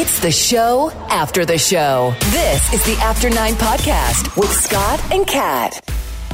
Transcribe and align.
It's 0.00 0.20
the 0.20 0.30
show 0.30 0.92
after 1.08 1.44
the 1.44 1.58
show. 1.58 2.14
This 2.30 2.72
is 2.72 2.84
the 2.84 2.96
After 3.02 3.28
Nine 3.28 3.54
Podcast 3.54 4.36
with 4.36 4.48
Scott 4.48 5.02
and 5.12 5.26
Kat. 5.26 5.80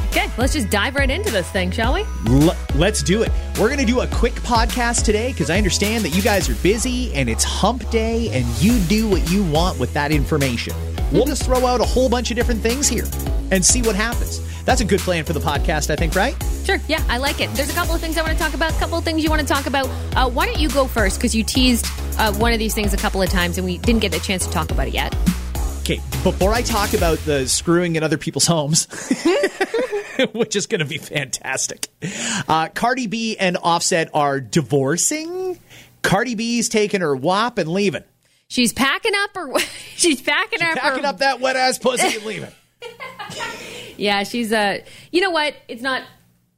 Okay, 0.09 0.29
let's 0.37 0.53
just 0.53 0.69
dive 0.69 0.93
right 0.93 1.09
into 1.09 1.31
this 1.31 1.49
thing, 1.49 1.71
shall 1.71 1.95
we? 1.95 2.03
L- 2.27 2.55
let's 2.75 3.01
do 3.01 3.23
it. 3.23 3.31
We're 3.59 3.69
going 3.69 3.79
to 3.79 3.85
do 3.85 4.01
a 4.01 4.07
quick 4.09 4.33
podcast 4.33 5.03
today 5.03 5.31
because 5.31 5.49
I 5.49 5.57
understand 5.57 6.05
that 6.05 6.09
you 6.15 6.21
guys 6.21 6.47
are 6.47 6.53
busy 6.61 7.11
and 7.15 7.27
it's 7.27 7.43
hump 7.43 7.89
day 7.89 8.29
and 8.33 8.45
you 8.61 8.77
do 8.81 9.09
what 9.09 9.27
you 9.31 9.43
want 9.45 9.79
with 9.79 9.91
that 9.95 10.11
information. 10.11 10.75
We'll 11.11 11.23
mm-hmm. 11.23 11.29
just 11.29 11.45
throw 11.45 11.65
out 11.65 11.81
a 11.81 11.85
whole 11.85 12.07
bunch 12.07 12.29
of 12.29 12.37
different 12.37 12.61
things 12.61 12.87
here 12.87 13.05
and 13.49 13.65
see 13.65 13.81
what 13.81 13.95
happens. 13.95 14.41
That's 14.65 14.81
a 14.81 14.85
good 14.85 14.99
plan 14.99 15.23
for 15.23 15.33
the 15.33 15.39
podcast, 15.39 15.89
I 15.91 15.95
think, 15.95 16.15
right? 16.15 16.35
Sure, 16.65 16.79
yeah, 16.87 17.03
I 17.07 17.17
like 17.19 17.39
it. 17.39 17.49
There's 17.51 17.69
a 17.69 17.73
couple 17.73 17.93
of 17.93 18.01
things 18.01 18.17
I 18.17 18.23
want 18.23 18.33
to 18.33 18.43
talk 18.43 18.53
about, 18.55 18.71
a 18.71 18.79
couple 18.79 18.97
of 18.97 19.03
things 19.03 19.23
you 19.23 19.29
want 19.29 19.41
to 19.41 19.47
talk 19.47 19.67
about. 19.67 19.87
Uh, 20.15 20.27
why 20.29 20.45
don't 20.47 20.59
you 20.59 20.69
go 20.69 20.85
first? 20.87 21.17
Because 21.19 21.35
you 21.35 21.43
teased 21.43 21.85
uh, 22.17 22.33
one 22.33 22.51
of 22.51 22.57
these 22.59 22.73
things 22.73 22.93
a 22.93 22.97
couple 22.97 23.21
of 23.21 23.29
times 23.29 23.57
and 23.59 23.65
we 23.65 23.77
didn't 23.77 24.01
get 24.01 24.15
a 24.15 24.19
chance 24.19 24.45
to 24.47 24.51
talk 24.51 24.71
about 24.71 24.87
it 24.87 24.93
yet. 24.95 25.15
Okay, 25.81 25.97
before 26.23 26.51
I 26.51 26.63
talk 26.63 26.93
about 26.95 27.19
the 27.19 27.47
screwing 27.47 27.95
in 27.95 28.01
other 28.01 28.17
people's 28.17 28.47
homes, 28.47 28.87
which 30.33 30.55
is 30.55 30.65
going 30.65 30.79
to 30.79 30.85
be 30.85 30.97
fantastic, 30.97 31.89
uh, 32.47 32.69
Cardi 32.69 33.05
B 33.05 33.37
and 33.37 33.57
Offset 33.61 34.09
are 34.15 34.39
divorcing. 34.39 35.59
Cardi 36.01 36.33
B's 36.33 36.69
taking 36.69 37.01
her 37.01 37.15
wop 37.15 37.59
and 37.59 37.69
leaving. 37.69 38.03
She's 38.47 38.73
packing 38.73 39.13
up 39.15 39.29
her. 39.35 39.59
she's 39.95 40.23
packing 40.23 40.63
up 40.63 40.75
Packing 40.77 41.03
her. 41.03 41.09
up 41.09 41.19
that 41.19 41.39
wet 41.39 41.55
ass 41.55 41.77
pussy 41.77 42.15
and 42.17 42.25
leaving. 42.25 42.51
Yeah, 43.97 44.23
she's 44.23 44.51
Uh, 44.51 44.79
you 45.11 45.21
know 45.21 45.29
what? 45.31 45.55
It's 45.69 45.81
not. 45.81 46.01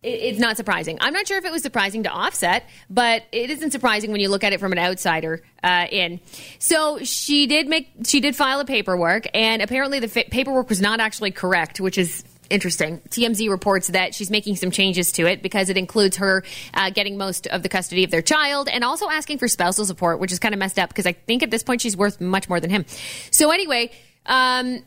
it- 0.01 0.07
It's 0.07 0.39
not 0.39 0.57
surprising. 0.57 0.97
I'm 1.01 1.13
not 1.13 1.27
sure 1.27 1.37
if 1.37 1.45
it 1.45 1.51
was 1.51 1.61
surprising 1.61 2.03
to 2.03 2.09
Offset, 2.09 2.63
but 2.89 3.23
it 3.31 3.49
isn't 3.51 3.71
surprising 3.71 4.11
when 4.11 4.19
you 4.21 4.29
look 4.29 4.43
at 4.43 4.53
it 4.53 4.59
from 4.59 4.71
an 4.71 4.79
outsider 4.79 5.43
uh, 5.63 5.85
in. 5.91 6.19
So 6.59 6.99
she 7.03 7.45
did 7.45 7.67
make, 7.67 7.89
she 8.05 8.19
did 8.21 8.35
file 8.35 8.59
a 8.59 8.65
paperwork, 8.65 9.27
and 9.35 9.61
apparently 9.61 9.99
the 9.99 10.07
fa- 10.07 10.23
paperwork 10.31 10.69
was 10.69 10.81
not 10.81 10.99
actually 10.99 11.29
correct, 11.31 11.79
which 11.79 11.97
is 11.99 12.23
interesting. 12.49 13.01
TMZ 13.09 13.49
reports 13.49 13.87
that 13.89 14.15
she's 14.15 14.29
making 14.31 14.55
some 14.55 14.71
changes 14.71 15.11
to 15.13 15.27
it 15.27 15.41
because 15.43 15.69
it 15.69 15.77
includes 15.77 16.17
her 16.17 16.43
uh, 16.73 16.89
getting 16.89 17.17
most 17.17 17.45
of 17.47 17.61
the 17.61 17.69
custody 17.69 18.03
of 18.03 18.09
their 18.09 18.21
child 18.23 18.67
and 18.69 18.83
also 18.83 19.09
asking 19.09 19.37
for 19.37 19.47
spousal 19.47 19.85
support, 19.85 20.19
which 20.19 20.31
is 20.31 20.39
kind 20.39 20.53
of 20.55 20.59
messed 20.59 20.79
up 20.79 20.89
because 20.89 21.05
I 21.05 21.11
think 21.13 21.43
at 21.43 21.51
this 21.51 21.61
point 21.63 21.81
she's 21.81 21.97
worth 21.97 22.19
much 22.21 22.47
more 22.49 22.59
than 22.59 22.69
him. 22.71 22.85
So 23.29 23.51
anyway. 23.51 23.91
Um, 24.25 24.83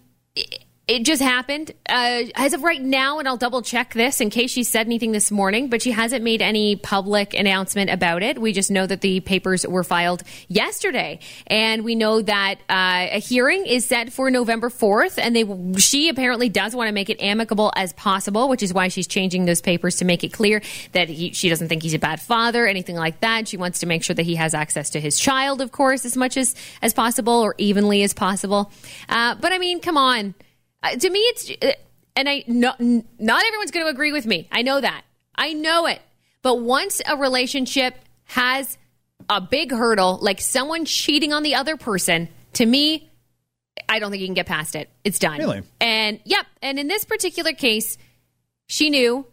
it- 0.97 1.05
just 1.05 1.23
happened 1.23 1.73
uh, 1.89 2.23
as 2.35 2.53
of 2.53 2.63
right 2.63 2.81
now, 2.81 3.19
and 3.19 3.27
I'll 3.27 3.37
double 3.37 3.63
check 3.63 3.95
this 3.95 4.21
in 4.21 4.31
case 4.31 4.51
she 4.51 4.63
said 4.65 4.87
anything 4.87 5.13
this 5.13 5.31
morning, 5.31 5.69
but 5.69 5.83
she 5.83 5.91
hasn't 5.91 6.23
made 6.23 6.43
any 6.43 6.77
public 6.77 7.35
announcement 7.35 7.91
about 7.91 8.23
it. 8.23 8.41
We 8.41 8.53
just 8.53 8.71
know 8.71 8.87
that 8.87 9.01
the 9.01 9.21
papers 9.21 9.67
were 9.67 9.83
filed 9.83 10.23
yesterday, 10.49 11.21
and 11.47 11.83
we 11.85 11.95
know 11.95 12.23
that 12.23 12.57
uh, 12.69 13.09
a 13.17 13.19
hearing 13.21 13.67
is 13.67 13.87
set 13.87 14.13
for 14.13 14.31
November 14.31 14.69
4th, 14.69 15.19
and 15.19 15.35
they 15.35 15.81
she 15.81 16.09
apparently 16.09 16.49
does 16.49 16.75
want 16.77 16.89
to 16.89 16.93
make 16.93 17.11
it 17.11 17.21
amicable 17.21 17.73
as 17.77 17.93
possible, 17.95 18.49
which 18.49 18.63
is 18.63 18.73
why 18.75 18.89
she's 18.89 19.07
changing 19.07 19.47
those 19.47 19.61
papers 19.61 19.97
to 19.97 20.05
make 20.05 20.23
it 20.23 20.33
clear 20.33 20.61
that 20.93 21.09
he, 21.09 21.33
she 21.33 21.49
doesn't 21.49 21.69
think 21.69 21.83
he's 21.83 21.95
a 21.95 21.99
bad 21.99 22.21
father, 22.21 22.67
anything 22.67 22.97
like 22.97 23.21
that. 23.21 23.49
She 23.49 23.57
wants 23.57 23.81
to 23.81 23.87
make 23.87 24.05
sure 24.05 24.15
that 24.15 24.25
he 24.27 24.35
has 24.37 24.55
access 24.55 24.91
to 24.91 25.01
his 25.01 25.19
child, 25.19 25.61
of 25.61 25.73
course, 25.73 26.05
as 26.05 26.17
much 26.17 26.37
as, 26.37 26.55
as 26.83 26.93
possible 26.95 27.33
or 27.35 27.55
evenly 27.59 28.03
as 28.03 28.13
possible. 28.13 28.71
Uh, 29.09 29.35
but 29.35 29.53
I 29.53 29.59
mean, 29.59 29.81
come 29.81 29.97
on. 29.97 30.35
Uh, 30.83 30.97
to 30.97 31.11
me, 31.11 31.19
it's 31.21 31.51
uh, 31.63 31.73
and 32.17 32.29
I 32.29 32.45
no, 32.47 32.73
not 32.79 33.45
everyone's 33.45 33.71
going 33.71 33.87
to 33.87 33.91
agree 33.91 34.13
with 34.13 34.27
me. 34.27 34.49
I 34.51 34.63
know 34.63 34.81
that. 34.81 35.03
I 35.35 35.53
know 35.53 35.87
it. 35.87 36.01
But 36.43 36.61
once 36.61 37.03
a 37.07 37.17
relationship 37.17 37.95
has 38.25 38.79
a 39.29 39.41
big 39.41 39.73
hurdle, 39.73 40.19
like 40.21 40.41
someone 40.41 40.85
cheating 40.85 41.33
on 41.33 41.43
the 41.43 41.55
other 41.55 41.77
person, 41.77 42.29
to 42.55 42.65
me, 42.65 43.11
I 43.89 43.99
don't 43.99 44.11
think 44.11 44.21
you 44.21 44.27
can 44.27 44.35
get 44.35 44.47
past 44.47 44.75
it. 44.75 44.89
It's 45.05 45.19
done. 45.19 45.39
Really? 45.39 45.63
And 45.81 46.21
yep. 46.25 46.47
And 46.63 46.79
in 46.79 46.89
this 46.89 47.05
particular 47.05 47.53
case, 47.53 47.99
she 48.67 48.91
knew. 48.91 49.27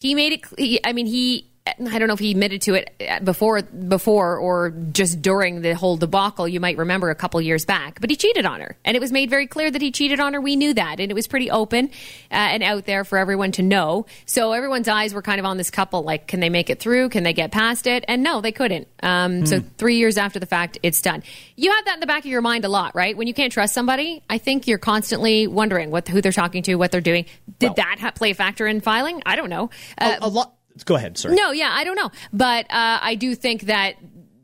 He 0.00 0.14
made 0.16 0.32
it. 0.32 0.44
cl- 0.44 0.80
I 0.84 0.92
mean, 0.92 1.06
he. 1.06 1.48
I 1.64 1.98
don't 2.00 2.08
know 2.08 2.14
if 2.14 2.18
he 2.18 2.32
admitted 2.32 2.62
to 2.62 2.74
it 2.74 2.92
before, 3.24 3.62
before 3.62 4.36
or 4.36 4.70
just 4.70 5.22
during 5.22 5.62
the 5.62 5.76
whole 5.76 5.96
debacle. 5.96 6.48
You 6.48 6.58
might 6.58 6.76
remember 6.76 7.08
a 7.10 7.14
couple 7.14 7.40
years 7.40 7.64
back, 7.64 8.00
but 8.00 8.10
he 8.10 8.16
cheated 8.16 8.44
on 8.44 8.60
her, 8.60 8.76
and 8.84 8.96
it 8.96 9.00
was 9.00 9.12
made 9.12 9.30
very 9.30 9.46
clear 9.46 9.70
that 9.70 9.80
he 9.80 9.92
cheated 9.92 10.18
on 10.18 10.34
her. 10.34 10.40
We 10.40 10.56
knew 10.56 10.74
that, 10.74 10.98
and 10.98 11.08
it 11.10 11.14
was 11.14 11.28
pretty 11.28 11.52
open 11.52 11.86
uh, 12.32 12.34
and 12.34 12.64
out 12.64 12.84
there 12.86 13.04
for 13.04 13.16
everyone 13.16 13.52
to 13.52 13.62
know. 13.62 14.06
So 14.26 14.50
everyone's 14.52 14.88
eyes 14.88 15.14
were 15.14 15.22
kind 15.22 15.38
of 15.38 15.46
on 15.46 15.56
this 15.56 15.70
couple. 15.70 16.02
Like, 16.02 16.26
can 16.26 16.40
they 16.40 16.50
make 16.50 16.68
it 16.68 16.80
through? 16.80 17.10
Can 17.10 17.22
they 17.22 17.32
get 17.32 17.52
past 17.52 17.86
it? 17.86 18.04
And 18.08 18.24
no, 18.24 18.40
they 18.40 18.52
couldn't. 18.52 18.88
Um, 19.00 19.46
So 19.46 19.60
three 19.78 19.98
years 19.98 20.18
after 20.18 20.40
the 20.40 20.46
fact, 20.46 20.78
it's 20.82 21.00
done. 21.00 21.22
You 21.54 21.70
have 21.70 21.84
that 21.84 21.94
in 21.94 22.00
the 22.00 22.06
back 22.06 22.20
of 22.24 22.30
your 22.30 22.42
mind 22.42 22.64
a 22.64 22.68
lot, 22.68 22.96
right? 22.96 23.16
When 23.16 23.28
you 23.28 23.34
can't 23.34 23.52
trust 23.52 23.72
somebody, 23.72 24.20
I 24.28 24.38
think 24.38 24.66
you're 24.66 24.78
constantly 24.78 25.46
wondering 25.46 25.92
what 25.92 26.08
who 26.08 26.20
they're 26.20 26.32
talking 26.32 26.64
to, 26.64 26.74
what 26.74 26.90
they're 26.90 27.00
doing. 27.00 27.26
Did 27.60 27.66
Well- 27.68 27.74
that 27.76 27.98
ha- 28.00 28.10
play 28.10 28.32
a 28.32 28.34
factor 28.34 28.66
in 28.66 28.80
filing? 28.80 29.22
I 29.24 29.36
don't 29.36 29.48
know. 29.50 29.70
Uh, 29.96 30.16
a, 30.20 30.26
a 30.26 30.28
lot. 30.28 30.54
Go 30.84 30.94
ahead. 30.96 31.18
sir. 31.18 31.34
no, 31.34 31.50
yeah, 31.52 31.70
I 31.72 31.84
don't 31.84 31.96
know. 31.96 32.10
But 32.32 32.66
uh, 32.70 32.98
I 33.02 33.14
do 33.14 33.34
think 33.34 33.62
that 33.62 33.96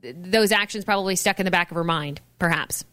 th- 0.03 0.15
those 0.19 0.53
actions 0.53 0.84
probably 0.84 1.16
stuck 1.16 1.39
in 1.41 1.44
the 1.44 1.50
back 1.50 1.71
of 1.71 1.75
her 1.77 1.84
mind, 1.84 2.21
perhaps. 2.39 2.84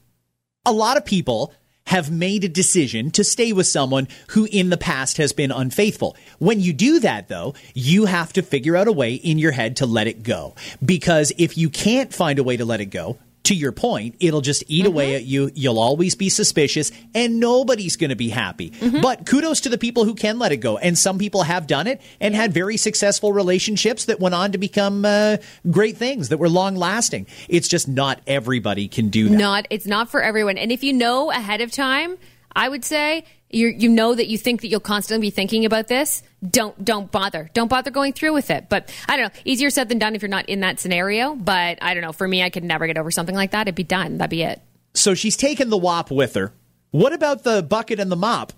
a 0.66 0.72
lot 0.72 0.98
of 0.98 1.06
people 1.06 1.54
have 1.88 2.10
made 2.10 2.44
a 2.44 2.50
decision 2.50 3.12
to 3.12 3.24
stay 3.24 3.54
with 3.54 3.68
someone 3.68 4.08
who 4.30 4.48
in 4.52 4.72
the 4.72 4.78
past 4.78 5.18
has 5.18 5.34
been 5.34 5.52
unfaithful. 5.52 6.18
When 6.40 6.60
you 6.60 6.74
do 6.74 7.00
that, 7.02 7.28
though, 7.28 7.54
you 7.76 8.06
have 8.06 8.34
to 8.34 8.42
figure 8.42 8.76
out 8.76 8.88
a 8.88 8.92
way 8.92 9.14
in 9.14 9.38
your 9.38 9.52
head 9.52 9.76
to 9.76 9.86
let 9.86 10.08
it 10.08 10.24
go. 10.24 10.56
Because 10.84 11.32
if 11.38 11.60
you 11.60 11.70
can't 11.70 12.12
find 12.12 12.40
a 12.40 12.44
way 12.44 12.58
to 12.58 12.66
let 12.66 12.82
it 12.82 12.88
go, 12.88 13.20
to 13.46 13.56
your 13.56 13.72
point, 13.72 14.16
it'll 14.20 14.42
just 14.42 14.64
eat 14.68 14.86
away 14.86 15.16
at 15.16 15.24
you. 15.24 15.52
You'll 15.56 15.80
always 15.80 16.16
be 16.16 16.30
suspicious 16.30 16.92
and 17.14 17.40
nobody's 17.40 17.96
going 17.96 18.10
to 18.10 18.16
be 18.16 18.30
happy. 18.30 18.74
But 19.02 19.26
kudos 19.26 19.62
to 19.62 19.70
the 19.70 19.78
people 19.78 20.06
who 20.06 20.16
can 20.16 20.40
let 20.40 20.52
it 20.52 20.58
go. 20.58 20.78
And 20.78 20.98
some 20.98 21.18
people 21.18 21.44
have 21.44 21.68
done 21.68 21.88
it 21.88 22.02
and 22.20 22.36
had 22.36 22.54
very 22.54 22.78
successful 22.78 23.34
relationships 23.34 24.06
that 24.06 24.20
went 24.20 24.36
on 24.36 24.52
to 24.52 24.58
become 24.58 25.06
uh, 25.06 25.38
great 25.70 25.98
things 25.98 26.30
that 26.30 26.38
were 26.38 26.50
long 26.50 26.76
lasting. 26.76 27.28
It's 27.48 27.68
just 27.68 27.88
not 27.88 28.22
everybody 28.28 28.88
can 28.88 29.10
do 29.10 29.30
that. 29.30 29.36
Not, 29.38 29.68
it's 29.70 29.86
not 29.86 30.10
for 30.10 30.22
everyone. 30.22 30.58
And 30.58 30.72
if 30.72 30.84
you 30.84 30.94
know 30.94 31.32
ahead 31.32 31.62
of 31.62 31.72
time, 31.72 32.18
I 32.56 32.70
would 32.70 32.86
say 32.86 33.26
you 33.56 33.68
you 33.70 33.90
know 33.90 34.14
that 34.14 34.28
you 34.28 34.38
think 34.38 34.62
that 34.62 34.68
you'll 34.68 34.80
constantly 34.80 35.28
be 35.28 35.32
thinking 35.32 35.66
about 35.66 35.88
this. 35.88 36.22
Don't 36.48 36.84
don't 36.84 37.12
bother. 37.12 37.50
Don't 37.54 37.68
bother 37.70 37.90
going 37.92 38.14
through 38.14 38.34
with 38.34 38.50
it. 38.52 38.68
But 38.70 38.94
I 39.08 39.18
don't 39.18 39.34
know. 39.34 39.42
Easier 39.46 39.70
said 39.70 39.90
than 39.90 39.98
done 39.98 40.14
if 40.16 40.22
you're 40.22 40.30
not 40.30 40.48
in 40.50 40.60
that 40.60 40.80
scenario. 40.80 41.36
But 41.36 41.80
I 41.82 41.94
don't 41.94 42.04
know. 42.04 42.12
For 42.12 42.28
me, 42.28 42.44
I 42.44 42.50
could 42.50 42.64
never 42.64 42.86
get 42.88 42.98
over 42.98 43.10
something 43.12 43.36
like 43.36 43.52
that. 43.52 43.62
It'd 43.64 43.76
be 43.76 43.84
done. 43.84 44.18
That'd 44.18 44.30
be 44.30 44.44
it. 44.44 44.62
So 44.94 45.14
she's 45.14 45.38
taken 45.38 45.70
the 45.70 45.78
wop 45.78 46.12
with 46.12 46.36
her. 46.36 46.54
What 46.92 47.14
about 47.14 47.44
the 47.44 47.64
bucket 47.64 48.00
and 48.00 48.12
the 48.12 48.16
mop? 48.16 48.54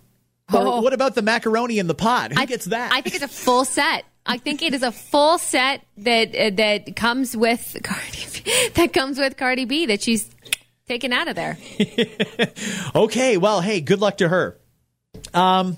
Or 0.53 0.61
Oh. 0.61 0.81
what 0.81 0.93
about 0.93 1.15
the 1.15 1.21
macaroni 1.21 1.79
and 1.79 1.89
the 1.89 1.95
pot? 1.95 2.31
Who 2.33 2.39
I- 2.41 2.45
gets 2.45 2.65
that? 2.65 2.91
I 2.91 3.01
think 3.01 3.15
it's 3.15 3.23
a 3.23 3.27
full 3.27 3.65
set. 3.65 4.05
I 4.25 4.37
think 4.37 4.61
it 4.61 4.73
is 4.73 4.83
a 4.83 4.91
full 4.91 5.37
set 5.37 5.81
that 5.99 6.35
uh, 6.35 6.49
that 6.55 6.95
comes 6.95 7.35
with 7.35 7.77
Cardi 7.83 8.25
B, 8.43 8.69
that 8.75 8.91
comes 8.93 9.17
with 9.17 9.37
Cardi 9.37 9.65
B 9.65 9.85
that 9.85 10.01
she's 10.01 10.29
taken 10.87 11.13
out 11.13 11.27
of 11.29 11.35
there. 11.35 11.57
okay, 12.95 13.37
well, 13.37 13.61
hey, 13.61 13.81
good 13.81 13.99
luck 13.99 14.17
to 14.17 14.27
her. 14.29 14.56
Um, 15.33 15.77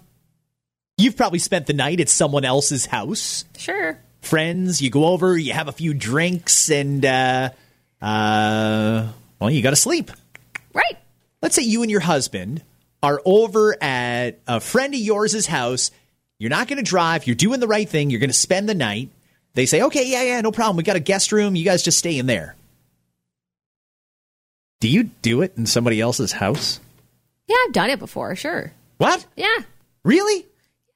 you've 0.97 1.17
probably 1.17 1.39
spent 1.39 1.67
the 1.67 1.73
night 1.73 1.99
at 1.99 2.09
someone 2.09 2.45
else's 2.45 2.85
house. 2.85 3.45
Sure. 3.57 3.99
Friends, 4.21 4.81
you 4.81 4.89
go 4.89 5.05
over, 5.05 5.37
you 5.37 5.53
have 5.53 5.67
a 5.67 5.71
few 5.71 5.93
drinks, 5.93 6.69
and 6.69 7.05
uh, 7.05 7.49
uh, 8.01 9.07
well, 9.39 9.49
you 9.49 9.61
got 9.61 9.69
to 9.69 9.75
sleep. 9.75 10.11
Right. 10.73 10.97
Let's 11.41 11.55
say 11.55 11.63
you 11.63 11.81
and 11.81 11.91
your 11.91 12.01
husband 12.01 12.63
are 13.01 13.21
over 13.23 13.81
at 13.81 14.39
a 14.47 14.59
friend 14.59 14.93
of 14.93 14.99
yours' 14.99 15.45
house. 15.45 15.91
You're 16.37 16.49
not 16.49 16.67
going 16.67 16.77
to 16.77 16.83
drive. 16.83 17.27
You're 17.27 17.35
doing 17.35 17.59
the 17.59 17.67
right 17.67 17.87
thing. 17.87 18.09
You're 18.09 18.19
going 18.19 18.29
to 18.29 18.33
spend 18.33 18.67
the 18.67 18.75
night. 18.75 19.09
They 19.53 19.65
say, 19.65 19.81
okay, 19.83 20.09
yeah, 20.09 20.23
yeah, 20.23 20.41
no 20.41 20.51
problem. 20.51 20.77
We 20.77 20.83
got 20.83 20.95
a 20.95 21.01
guest 21.01 21.31
room. 21.31 21.55
You 21.55 21.65
guys 21.65 21.83
just 21.83 21.97
stay 21.97 22.17
in 22.17 22.27
there. 22.27 22.55
Do 24.79 24.87
you 24.87 25.05
do 25.21 25.41
it 25.41 25.53
in 25.57 25.65
somebody 25.65 25.99
else's 25.99 26.31
house? 26.31 26.79
Yeah, 27.47 27.57
I've 27.65 27.73
done 27.73 27.89
it 27.89 27.99
before. 27.99 28.35
Sure. 28.35 28.71
What? 28.99 29.25
Yeah. 29.35 29.57
Really? 30.03 30.45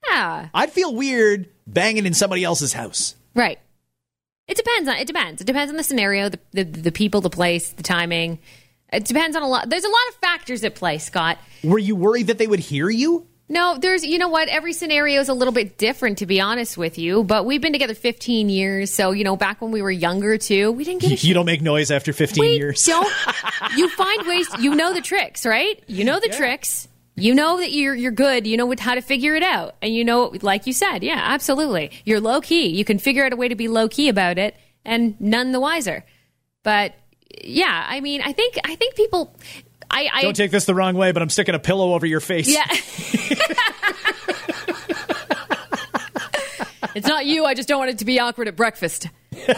Yeah. 0.10 0.50
I'd 0.54 0.72
feel 0.72 0.94
weird 0.94 1.50
banging 1.66 2.06
in 2.06 2.14
somebody 2.14 2.44
else's 2.44 2.74
house. 2.74 3.16
Right. 3.34 3.58
It 4.48 4.58
depends 4.58 4.88
on 4.90 4.98
it 4.98 5.08
depends. 5.08 5.42
It 5.42 5.46
depends 5.46 5.72
on 5.72 5.78
the 5.78 5.84
scenario, 5.84 6.30
the 6.30 6.40
the, 6.52 6.64
the 6.64 6.92
people, 6.92 7.22
the 7.22 7.30
place, 7.30 7.70
the 7.70 7.82
timing. 7.84 8.40
It 8.92 9.06
depends 9.06 9.36
on 9.36 9.42
a 9.42 9.48
lot. 9.48 9.70
There's 9.70 9.86
a 9.86 9.90
lot 9.90 10.08
of 10.10 10.16
factors 10.16 10.64
at 10.64 10.76
play, 10.76 11.00
Scott. 11.00 11.40
Were 11.64 11.80
you 11.80 11.96
worried 11.96 12.28
that 12.28 12.38
they 12.38 12.46
would 12.46 12.60
hear 12.60 12.90
you? 12.90 13.26
No, 13.50 13.78
there's, 13.78 14.06
you 14.06 14.18
know 14.20 14.30
what? 14.30 14.48
Every 14.48 14.72
scenario 14.72 15.20
is 15.20 15.30
a 15.30 15.34
little 15.34 15.52
bit 15.54 15.78
different, 15.78 16.20
to 16.20 16.26
be 16.26 16.40
honest 16.40 16.78
with 16.78 16.98
you. 16.98 17.24
But 17.24 17.46
we've 17.46 17.60
been 17.62 17.74
together 17.74 17.94
15 17.94 18.50
years. 18.50 18.92
So, 18.92 19.12
you 19.12 19.24
know, 19.24 19.36
back 19.36 19.62
when 19.62 19.72
we 19.72 19.82
were 19.82 19.92
younger, 19.92 20.38
too, 20.38 20.72
we 20.72 20.84
didn't 20.84 21.02
get 21.02 21.12
a 21.12 21.16
You 21.28 21.34
don't 21.34 21.46
make 21.46 21.62
noise 21.62 21.92
after 21.92 22.14
15 22.14 22.40
we 22.42 22.56
years. 22.56 22.84
don't. 22.86 23.12
You 23.76 23.90
find 23.90 24.28
ways. 24.28 24.48
You 24.60 24.76
know 24.76 24.94
the 24.94 25.02
tricks, 25.02 25.46
right? 25.46 25.82
You 25.88 26.04
know 26.04 26.20
the 26.20 26.30
tricks. 26.30 26.88
You 27.16 27.36
know 27.36 27.58
that 27.60 27.72
you're 27.72 27.94
you're 27.94 28.12
good. 28.12 28.48
You 28.48 28.58
know 28.58 28.66
what, 28.66 28.80
how 28.80 28.96
to 28.96 29.02
figure 29.02 29.36
it 29.36 29.44
out, 29.44 29.76
and 29.82 29.94
you 29.94 30.04
know, 30.04 30.34
like 30.42 30.66
you 30.66 30.74
said, 30.74 31.04
yeah, 31.04 31.22
absolutely. 31.24 31.92
You're 32.06 32.20
low 32.20 32.42
key. 32.42 32.68
You 32.68 32.84
can 32.84 32.98
figure 32.98 33.24
out 33.24 33.32
a 33.34 33.36
way 33.36 33.48
to 33.48 33.56
be 33.56 33.68
low 33.68 33.88
key 33.88 34.10
about 34.10 34.40
it, 34.40 34.56
and 34.84 35.20
none 35.22 35.52
the 35.52 35.60
wiser. 35.60 36.04
But 36.64 36.96
yeah, 37.44 37.86
I 37.88 38.02
mean, 38.02 38.22
I 38.24 38.34
think 38.34 38.56
I 38.66 38.76
think 38.76 38.96
people. 38.96 39.36
I, 39.92 40.10
I 40.12 40.22
Don't 40.24 40.36
take 40.36 40.50
this 40.50 40.66
the 40.66 40.74
wrong 40.74 40.96
way, 40.96 41.12
but 41.12 41.22
I'm 41.22 41.30
sticking 41.30 41.54
a 41.54 41.60
pillow 41.60 41.94
over 41.94 42.08
your 42.08 42.20
face. 42.20 42.48
Yeah. 42.48 42.66
it's 46.96 47.08
not 47.08 47.28
you. 47.28 47.46
I 47.46 47.54
just 47.54 47.70
don't 47.70 47.78
want 47.78 47.92
it 47.92 48.00
to 48.00 48.06
be 48.06 48.20
awkward 48.20 48.48
at 48.48 48.56
breakfast. 48.56 49.08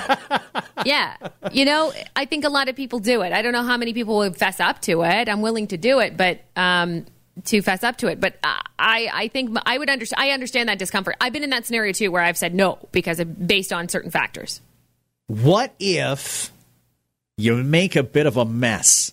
yeah. 0.85 1.15
You 1.53 1.63
know, 1.63 1.93
I 2.17 2.25
think 2.25 2.43
a 2.43 2.49
lot 2.49 2.67
of 2.67 2.75
people 2.75 2.99
do 2.99 3.21
it. 3.21 3.31
I 3.31 3.41
don't 3.41 3.53
know 3.53 3.63
how 3.63 3.77
many 3.77 3.93
people 3.93 4.17
would 4.17 4.35
fess 4.35 4.59
up 4.59 4.81
to 4.81 5.03
it. 5.03 5.29
I'm 5.29 5.41
willing 5.41 5.67
to 5.67 5.77
do 5.77 5.99
it, 5.99 6.17
but 6.17 6.41
um, 6.57 7.05
to 7.43 7.61
fess 7.61 7.83
up 7.83 7.97
to 7.97 8.07
it. 8.07 8.19
But 8.19 8.37
uh, 8.43 8.59
I, 8.79 9.09
I 9.13 9.27
think 9.27 9.57
I 9.65 9.77
would 9.77 9.89
understand. 9.89 10.21
I 10.21 10.31
understand 10.31 10.69
that 10.69 10.79
discomfort. 10.79 11.15
I've 11.19 11.33
been 11.33 11.43
in 11.43 11.49
that 11.51 11.65
scenario 11.65 11.93
too, 11.93 12.11
where 12.11 12.21
I've 12.21 12.37
said 12.37 12.55
no 12.55 12.79
because 12.91 13.19
of, 13.19 13.47
based 13.47 13.73
on 13.73 13.89
certain 13.89 14.11
factors. 14.11 14.61
What 15.27 15.73
if 15.79 16.51
you 17.37 17.55
make 17.63 17.95
a 17.95 18.03
bit 18.03 18.25
of 18.25 18.37
a 18.37 18.45
mess? 18.45 19.11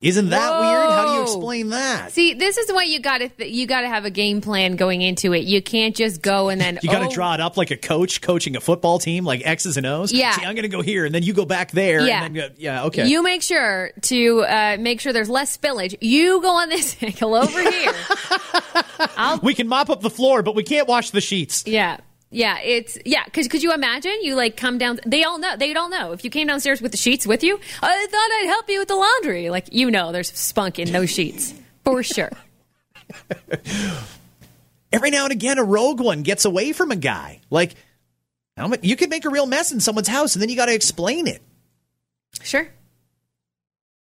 Isn't 0.00 0.30
that 0.30 0.50
Whoa. 0.50 0.60
Explain 1.24 1.70
that? 1.70 2.12
See, 2.12 2.34
this 2.34 2.56
is 2.56 2.72
what 2.72 2.88
you 2.88 3.00
got 3.00 3.18
to 3.18 3.28
th- 3.28 3.52
you 3.52 3.66
got 3.66 3.82
to 3.82 3.88
have 3.88 4.04
a 4.04 4.10
game 4.10 4.40
plan 4.40 4.76
going 4.76 5.02
into 5.02 5.32
it. 5.32 5.44
You 5.44 5.62
can't 5.62 5.94
just 5.94 6.22
go 6.22 6.48
and 6.48 6.60
then 6.60 6.78
you 6.82 6.90
got 6.90 7.00
to 7.00 7.06
oh. 7.06 7.10
draw 7.10 7.34
it 7.34 7.40
up 7.40 7.56
like 7.56 7.70
a 7.70 7.76
coach 7.76 8.20
coaching 8.20 8.56
a 8.56 8.60
football 8.60 8.98
team, 8.98 9.24
like 9.24 9.42
X's 9.44 9.76
and 9.76 9.86
O's. 9.86 10.12
Yeah, 10.12 10.32
See, 10.32 10.44
I'm 10.44 10.54
going 10.54 10.62
to 10.62 10.68
go 10.68 10.82
here, 10.82 11.04
and 11.04 11.14
then 11.14 11.22
you 11.22 11.32
go 11.32 11.44
back 11.44 11.70
there. 11.72 12.06
Yeah, 12.06 12.28
go, 12.28 12.48
yeah. 12.56 12.84
Okay. 12.84 13.06
You 13.06 13.22
make 13.22 13.42
sure 13.42 13.90
to 14.02 14.40
uh, 14.42 14.76
make 14.78 15.00
sure 15.00 15.12
there's 15.12 15.30
less 15.30 15.56
spillage. 15.56 15.96
You 16.00 16.40
go 16.40 16.50
on 16.50 16.68
this 16.68 16.96
angle 17.02 17.34
over 17.34 17.70
here. 17.70 17.94
we 19.42 19.54
can 19.54 19.68
mop 19.68 19.90
up 19.90 20.00
the 20.00 20.10
floor, 20.10 20.42
but 20.42 20.54
we 20.54 20.62
can't 20.62 20.88
wash 20.88 21.10
the 21.10 21.20
sheets. 21.20 21.64
Yeah. 21.66 21.98
Yeah, 22.34 22.58
it's 22.58 22.98
yeah. 23.04 23.24
Because 23.24 23.46
could 23.46 23.62
you 23.62 23.72
imagine 23.72 24.12
you 24.22 24.34
like 24.34 24.56
come 24.56 24.76
down? 24.76 24.98
They 25.06 25.22
all 25.22 25.38
know. 25.38 25.56
They'd 25.56 25.76
all 25.76 25.88
know 25.88 26.10
if 26.10 26.24
you 26.24 26.30
came 26.30 26.48
downstairs 26.48 26.82
with 26.82 26.90
the 26.90 26.98
sheets 26.98 27.28
with 27.28 27.44
you. 27.44 27.60
I 27.80 28.06
thought 28.10 28.30
I'd 28.32 28.46
help 28.48 28.68
you 28.68 28.80
with 28.80 28.88
the 28.88 28.96
laundry. 28.96 29.50
Like 29.50 29.72
you 29.72 29.88
know, 29.88 30.10
there's 30.10 30.32
spunk 30.32 30.80
in 30.80 30.90
those 30.90 31.10
sheets 31.10 31.54
for 31.84 32.02
sure. 32.02 32.32
Every 34.92 35.10
now 35.10 35.24
and 35.24 35.32
again, 35.32 35.58
a 35.58 35.64
rogue 35.64 36.00
one 36.00 36.24
gets 36.24 36.44
away 36.44 36.72
from 36.72 36.90
a 36.90 36.96
guy. 36.96 37.40
Like 37.50 37.76
you 38.82 38.96
could 38.96 39.10
make 39.10 39.24
a 39.24 39.30
real 39.30 39.46
mess 39.46 39.70
in 39.70 39.78
someone's 39.78 40.08
house, 40.08 40.34
and 40.34 40.42
then 40.42 40.48
you 40.48 40.56
got 40.56 40.66
to 40.66 40.74
explain 40.74 41.28
it. 41.28 41.40
Sure. 42.42 42.66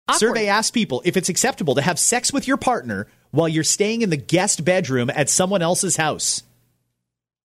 Awkward. 0.07 0.19
Survey 0.19 0.49
asked 0.49 0.75
people 0.75 1.01
if 1.07 1.17
it's 1.17 1.31
acceptable 1.31 1.77
to 1.77 1.83
have 1.83 1.99
sex 1.99 2.31
with 2.31 2.47
your 2.47 2.59
partner 2.59 3.07
while 3.31 3.49
you're 3.49 3.65
staying 3.65 4.03
in 4.03 4.11
the 4.11 4.19
guest 4.19 4.67
bedroom 4.67 5.09
at 5.09 5.31
someone 5.31 5.63
else's 5.63 5.97
house. 5.97 6.43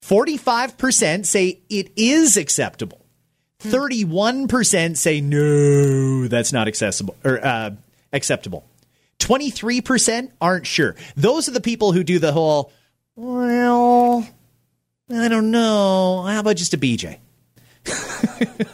45% 0.04 1.26
say 1.26 1.60
it 1.70 1.92
is 1.96 2.36
acceptable. 2.36 3.06
31% 3.62 4.98
say 4.98 5.22
no, 5.22 6.28
that's 6.28 6.52
not 6.52 6.68
accessible 6.68 7.16
or 7.24 7.44
uh, 7.44 7.72
acceptable. 8.12 8.66
23% 9.20 10.32
aren't 10.42 10.68
sure. 10.68 10.96
Those 11.16 11.48
are 11.48 11.52
the 11.52 11.62
people 11.62 11.94
who 11.94 12.04
do 12.04 12.20
the 12.20 12.34
whole, 12.34 12.74
well, 13.16 14.28
I 15.10 15.30
don't 15.30 15.52
know. 15.52 16.24
How 16.28 16.42
about 16.42 16.58
just 16.58 16.74
a 16.74 16.78
BJ? 16.78 17.20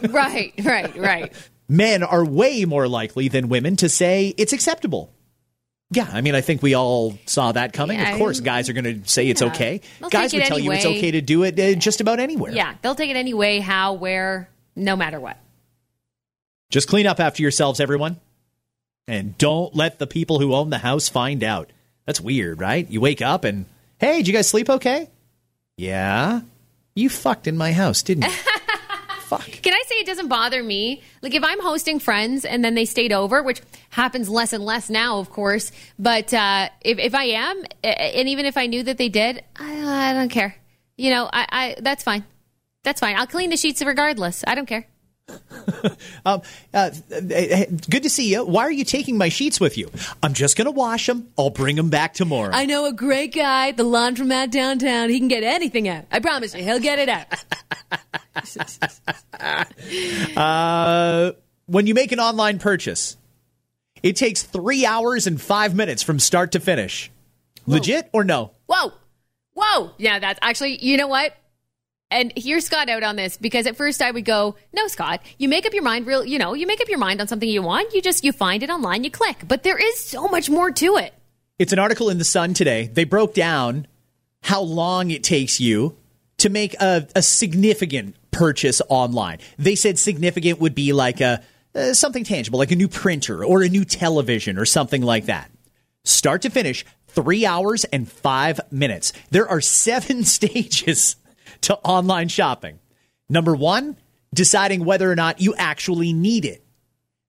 right, 0.10 0.54
right, 0.64 0.96
right. 0.98 1.34
Men 1.70 2.02
are 2.02 2.26
way 2.26 2.66
more 2.66 2.88
likely 2.88 3.28
than 3.28 3.50
women 3.50 3.76
to 3.76 3.90
say 3.90 4.34
it's 4.38 4.54
acceptable. 4.54 5.14
Yeah, 5.92 6.08
I 6.12 6.22
mean, 6.22 6.36
I 6.36 6.42
think 6.42 6.62
we 6.62 6.76
all 6.76 7.18
saw 7.26 7.52
that 7.52 7.74
coming. 7.74 7.98
Yeah, 7.98 8.12
of 8.12 8.20
course, 8.20 8.40
guys 8.42 8.70
are 8.70 8.74
going 8.74 9.02
to 9.02 9.10
say 9.10 9.28
it's 9.28 9.42
yeah. 9.42 9.48
okay. 9.48 9.82
They'll 10.00 10.10
guys 10.10 10.34
would 10.34 10.44
tell 10.44 10.58
anyway. 10.58 10.76
you 10.76 10.78
it's 10.78 10.86
okay 10.86 11.12
to 11.12 11.22
do 11.22 11.44
it 11.44 11.60
uh, 11.60 11.74
just 11.80 12.00
about 12.00 12.20
anywhere. 12.20 12.52
Yeah, 12.52 12.76
they'll 12.82 12.94
take 12.96 13.10
it 13.10 13.16
anyway, 13.16 13.60
how, 13.60 13.94
where, 13.94 14.50
no 14.76 14.96
matter 14.96 15.20
what. 15.20 15.38
Just 16.70 16.88
clean 16.88 17.08
up 17.08 17.20
after 17.20 17.42
yourselves, 17.42 17.80
everyone. 17.80 18.20
And 19.08 19.36
don't 19.40 19.76
let 19.76 19.98
the 19.98 20.06
people 20.06 20.40
who 20.40 20.54
own 20.54 20.70
the 20.70 20.78
house 20.78 21.10
find 21.10 21.44
out. 21.44 21.72
That's 22.06 22.22
weird, 22.22 22.60
right? 22.60 22.88
You 22.90 23.02
wake 23.02 23.24
up 23.24 23.44
and, 23.44 23.66
hey, 23.98 24.18
did 24.18 24.28
you 24.28 24.34
guys 24.34 24.48
sleep 24.48 24.70
okay? 24.70 25.10
Yeah. 25.78 26.42
You 26.94 27.10
fucked 27.10 27.48
in 27.48 27.58
my 27.58 27.72
house, 27.72 28.04
didn't 28.04 28.26
you? 28.26 28.30
fuck. 29.30 29.46
Can 29.46 29.74
I 29.74 29.84
say 29.88 29.96
it 29.96 30.08
doesn't 30.08 30.28
bother 30.28 30.64
me? 30.64 31.02
Like 31.22 31.36
if 31.36 31.44
I'm 31.44 31.62
hosting 31.62 32.00
friends 32.00 32.46
and 32.46 32.66
then 32.66 32.76
they 32.76 32.86
stayed 32.86 33.14
over, 33.14 33.44
which 33.44 33.62
happens 33.90 34.28
less 34.30 34.54
and 34.54 34.66
less 34.66 34.90
now, 34.90 35.20
of 35.20 35.30
course. 35.30 35.72
But 35.98 36.34
uh, 36.34 36.70
if 36.82 36.98
if 36.98 37.16
I 37.16 37.26
am, 37.26 37.64
and 37.84 38.28
even 38.28 38.46
if 38.46 38.58
I 38.58 38.66
knew 38.66 38.84
that 38.84 38.98
they 38.98 39.10
did, 39.10 39.44
I, 39.56 40.10
I 40.10 40.14
don't 40.14 40.30
care. 40.30 40.56
You 40.98 41.12
know, 41.12 41.30
I, 41.32 41.46
I 41.50 41.76
that's 41.80 42.04
fine. 42.04 42.26
That's 42.84 43.00
fine. 43.00 43.16
I'll 43.16 43.28
clean 43.28 43.50
the 43.50 43.58
sheets 43.58 43.82
regardless. 43.84 44.44
I 44.48 44.56
don't 44.56 44.66
care. 44.66 44.86
Um, 46.26 46.42
uh, 46.74 46.90
good 47.90 48.04
to 48.04 48.10
see 48.10 48.32
you. 48.32 48.46
Why 48.46 48.64
are 48.64 48.72
you 48.72 48.84
taking 48.84 49.18
my 49.18 49.30
sheets 49.30 49.60
with 49.60 49.78
you? 49.78 49.92
I'm 50.22 50.34
just 50.34 50.58
going 50.58 50.66
to 50.66 50.72
wash 50.72 51.08
them. 51.08 51.32
I'll 51.38 51.50
bring 51.50 51.76
them 51.76 51.90
back 51.90 52.14
tomorrow. 52.14 52.52
I 52.54 52.66
know 52.66 52.86
a 52.86 52.94
great 52.94 53.34
guy, 53.34 53.72
the 53.72 53.84
laundromat 53.84 54.52
downtown. 54.52 55.10
He 55.10 55.20
can 55.20 55.28
get 55.28 55.44
anything 55.44 55.88
out. 55.88 56.06
I 56.12 56.20
promise 56.20 56.54
you, 56.54 56.64
he'll 56.64 56.80
get 56.80 57.00
it 57.00 57.10
out. 57.10 57.28
uh, 60.38 61.32
when 61.66 61.88
you 61.88 61.94
make 61.94 62.12
an 62.12 62.20
online 62.20 62.60
purchase, 62.60 63.18
it 64.02 64.16
takes 64.16 64.44
three 64.44 64.86
hours 64.86 65.28
and 65.28 65.42
five 65.42 65.76
minutes 65.76 66.04
from 66.04 66.20
start 66.20 66.54
to 66.54 66.60
finish. 66.60 67.12
Whoa. 67.66 67.76
Legit 67.76 68.10
or 68.14 68.24
no? 68.24 68.52
Whoa. 68.68 68.94
Whoa. 69.54 69.92
Yeah, 69.98 70.20
that's 70.20 70.40
actually, 70.42 70.84
you 70.84 70.98
know 70.98 71.08
what? 71.08 71.34
And 72.12 72.34
hear 72.36 72.60
Scott 72.60 72.90
out 72.90 73.04
on 73.04 73.16
this 73.16 73.38
because 73.38 73.68
at 73.68 73.76
first 73.76 74.02
I 74.02 74.12
would 74.12 74.26
go, 74.26 74.56
no, 74.74 74.88
Scott, 74.88 75.22
you 75.38 75.48
make 75.48 75.66
up 75.66 75.74
your 75.74 75.84
mind 75.84 76.08
real, 76.08 76.26
you 76.26 76.40
know, 76.40 76.54
you 76.54 76.66
make 76.66 76.82
up 76.82 76.90
your 76.90 76.98
mind 76.98 77.22
on 77.22 77.28
something 77.28 77.48
you 77.48 77.62
want. 77.62 77.94
You 77.94 78.02
just, 78.02 78.24
you 78.24 78.32
find 78.32 78.64
it 78.64 78.70
online, 78.70 79.04
you 79.04 79.12
click. 79.12 79.44
But 79.48 79.64
there 79.64 79.78
is 79.78 80.00
so 80.00 80.28
much 80.28 80.50
more 80.50 80.72
to 80.72 80.98
it. 80.98 81.14
It's 81.58 81.74
an 81.74 81.80
article 81.80 82.10
in 82.10 82.18
The 82.18 82.24
Sun 82.24 82.54
today. 82.54 82.88
They 82.88 83.04
broke 83.04 83.34
down 83.34 83.88
how 84.42 84.62
long 84.62 85.12
it 85.12 85.24
takes 85.24 85.60
you 85.60 85.98
to 86.38 86.50
make 86.50 86.74
a, 86.82 87.08
a 87.16 87.22
significant 87.22 88.16
purchase 88.32 88.82
online. 88.88 89.40
They 89.58 89.76
said 89.76 90.00
significant 90.00 90.60
would 90.60 90.74
be 90.74 90.94
like 90.94 91.20
a, 91.20 91.44
uh, 91.76 91.94
something 91.94 92.24
tangible, 92.24 92.60
like 92.60 92.72
a 92.72 92.76
new 92.76 92.88
printer 92.88 93.44
or 93.44 93.62
a 93.62 93.70
new 93.70 93.86
television 93.86 94.58
or 94.58 94.66
something 94.66 95.02
like 95.02 95.26
that. 95.26 95.52
Start 96.06 96.42
to 96.44 96.50
finish, 96.50 96.86
three 97.08 97.46
hours 97.46 97.84
and 97.86 98.10
five 98.10 98.60
minutes. 98.72 99.12
There 99.32 99.48
are 99.48 99.62
seven 99.62 100.24
stages 100.24 101.18
to 101.62 101.76
online 101.78 102.28
shopping. 102.28 102.80
Number 103.30 103.56
one, 103.56 103.98
deciding 104.34 104.86
whether 104.86 105.12
or 105.12 105.16
not 105.16 105.42
you 105.42 105.56
actually 105.56 106.14
need 106.14 106.46
it. 106.46 106.64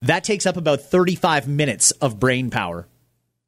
That 0.02 0.24
takes 0.24 0.46
up 0.46 0.56
about 0.56 0.80
35 0.80 1.46
minutes 1.46 1.90
of 1.92 2.18
brain 2.18 2.50
power. 2.50 2.86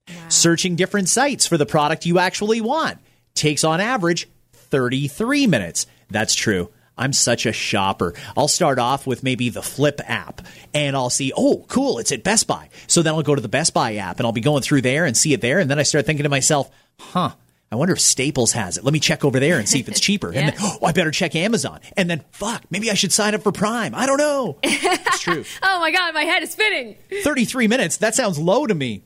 Wow. 0.08 0.14
Searching 0.28 0.76
different 0.76 1.08
sites 1.08 1.46
for 1.46 1.56
the 1.56 1.66
product 1.66 2.06
you 2.06 2.18
actually 2.18 2.60
want 2.60 2.98
takes 3.34 3.64
on 3.64 3.80
average 3.80 4.28
33 4.52 5.46
minutes. 5.46 5.86
That's 6.10 6.34
true. 6.34 6.70
I'm 6.96 7.12
such 7.14 7.46
a 7.46 7.52
shopper. 7.52 8.14
I'll 8.36 8.48
start 8.48 8.78
off 8.78 9.06
with 9.06 9.22
maybe 9.22 9.48
the 9.48 9.60
Flipp 9.62 10.00
app 10.06 10.42
and 10.74 10.94
I'll 10.94 11.10
see, 11.10 11.32
oh, 11.34 11.64
cool, 11.68 11.98
it's 11.98 12.12
at 12.12 12.22
Best 12.22 12.46
Buy. 12.46 12.68
So 12.86 13.02
then 13.02 13.14
I'll 13.14 13.22
go 13.22 13.34
to 13.34 13.40
the 13.40 13.48
Best 13.48 13.72
Buy 13.72 13.96
app 13.96 14.18
and 14.18 14.26
I'll 14.26 14.32
be 14.32 14.42
going 14.42 14.62
through 14.62 14.82
there 14.82 15.06
and 15.06 15.16
see 15.16 15.32
it 15.32 15.40
there. 15.40 15.58
And 15.58 15.70
then 15.70 15.78
I 15.78 15.84
start 15.84 16.04
thinking 16.04 16.24
to 16.24 16.28
myself, 16.28 16.70
huh, 17.00 17.30
I 17.72 17.74
wonder 17.74 17.94
if 17.94 18.00
Staples 18.00 18.52
has 18.52 18.76
it. 18.76 18.84
Let 18.84 18.92
me 18.92 19.00
check 19.00 19.24
over 19.24 19.40
there 19.40 19.58
and 19.58 19.66
see 19.66 19.80
if 19.80 19.88
it's 19.88 19.98
cheaper. 20.08 20.30
yeah. 20.30 20.40
And 20.40 20.48
then, 20.50 20.56
oh, 20.60 20.84
I 20.84 20.92
better 20.92 21.10
check 21.10 21.34
Amazon. 21.34 21.80
And 21.96 22.10
then, 22.10 22.22
fuck, 22.30 22.62
maybe 22.70 22.90
I 22.90 22.94
should 22.94 23.12
sign 23.12 23.34
up 23.34 23.42
for 23.42 23.50
Prime. 23.50 23.94
I 23.94 24.04
don't 24.04 24.18
know. 24.18 24.58
It's 24.62 25.20
true. 25.20 25.42
oh 25.62 25.80
my 25.80 25.90
God, 25.90 26.12
my 26.12 26.24
head 26.24 26.42
is 26.42 26.50
spinning. 26.50 26.96
33 27.22 27.68
minutes. 27.68 27.96
That 27.96 28.14
sounds 28.14 28.38
low 28.38 28.66
to 28.66 28.74
me. 28.74 29.04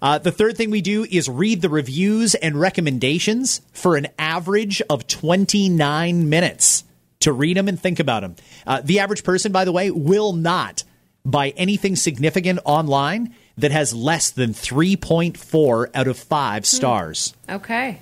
Uh, 0.00 0.16
the 0.16 0.32
third 0.32 0.56
thing 0.56 0.70
we 0.70 0.80
do 0.80 1.04
is 1.04 1.28
read 1.28 1.60
the 1.60 1.68
reviews 1.68 2.34
and 2.34 2.58
recommendations 2.58 3.60
for 3.72 3.96
an 3.96 4.06
average 4.18 4.80
of 4.88 5.06
29 5.06 6.28
minutes 6.30 6.84
to 7.20 7.32
read 7.32 7.58
them 7.58 7.68
and 7.68 7.78
think 7.78 8.00
about 8.00 8.20
them. 8.20 8.36
Uh, 8.66 8.80
the 8.82 9.00
average 9.00 9.24
person, 9.24 9.52
by 9.52 9.66
the 9.66 9.72
way, 9.72 9.90
will 9.90 10.32
not 10.32 10.84
buy 11.24 11.50
anything 11.50 11.96
significant 11.96 12.60
online 12.64 13.34
that 13.58 13.70
has 13.70 13.94
less 13.94 14.30
than 14.30 14.52
3.4 14.52 15.90
out 15.94 16.08
of 16.08 16.18
5 16.18 16.62
hmm. 16.62 16.64
stars. 16.64 17.34
Okay. 17.48 18.00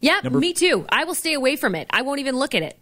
Yeah, 0.00 0.20
Number- 0.22 0.38
me 0.38 0.52
too. 0.52 0.86
I 0.88 1.04
will 1.04 1.14
stay 1.14 1.34
away 1.34 1.56
from 1.56 1.74
it. 1.74 1.86
I 1.90 2.02
won't 2.02 2.20
even 2.20 2.36
look 2.36 2.54
at 2.54 2.62
it. 2.62 2.78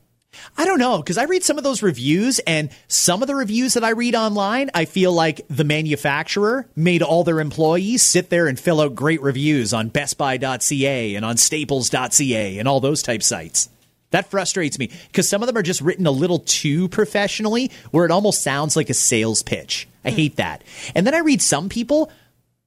I 0.58 0.64
don't 0.64 0.78
know 0.78 0.99
because 0.99 1.18
I 1.18 1.25
read 1.25 1.44
some 1.44 1.56
of 1.58 1.64
those 1.64 1.82
reviews, 1.82 2.38
and 2.40 2.70
some 2.88 3.23
of 3.23 3.26
the 3.26 3.35
reviews 3.35 3.75
that 3.75 3.85
I 3.85 3.90
read 3.90 4.14
online, 4.14 4.70
I 4.75 4.85
feel 4.85 5.12
like 5.12 5.40
the 5.49 5.64
manufacturer 5.64 6.68
made 6.76 7.02
all 7.02 7.25
their 7.25 7.40
employees 7.40 8.02
sit 8.02 8.28
there 8.28 8.46
and 8.46 8.58
fill 8.58 8.80
out 8.80 8.94
great 8.94 9.23
reviews 9.23 9.73
on 9.73 9.90
BestBuy.ca 9.90 11.14
and 11.14 11.25
on 11.25 11.37
Staples.ca 11.37 12.58
and 12.58 12.68
all 12.68 12.80
those 12.80 13.02
type 13.02 13.23
sites. 13.23 13.70
That 14.10 14.30
frustrates 14.30 14.78
me 14.78 14.90
because 15.08 15.28
some 15.28 15.42
of 15.42 15.46
them 15.46 15.56
are 15.56 15.62
just 15.62 15.80
written 15.80 16.06
a 16.06 16.10
little 16.10 16.38
too 16.40 16.88
professionally, 16.88 17.70
where 17.90 18.04
it 18.04 18.10
almost 18.10 18.42
sounds 18.42 18.76
like 18.76 18.90
a 18.90 18.94
sales 18.94 19.42
pitch. 19.42 19.88
I 20.04 20.10
hate 20.10 20.36
that. 20.36 20.62
And 20.94 21.06
then 21.06 21.14
I 21.14 21.18
read 21.18 21.42
some 21.42 21.68
people, 21.68 22.10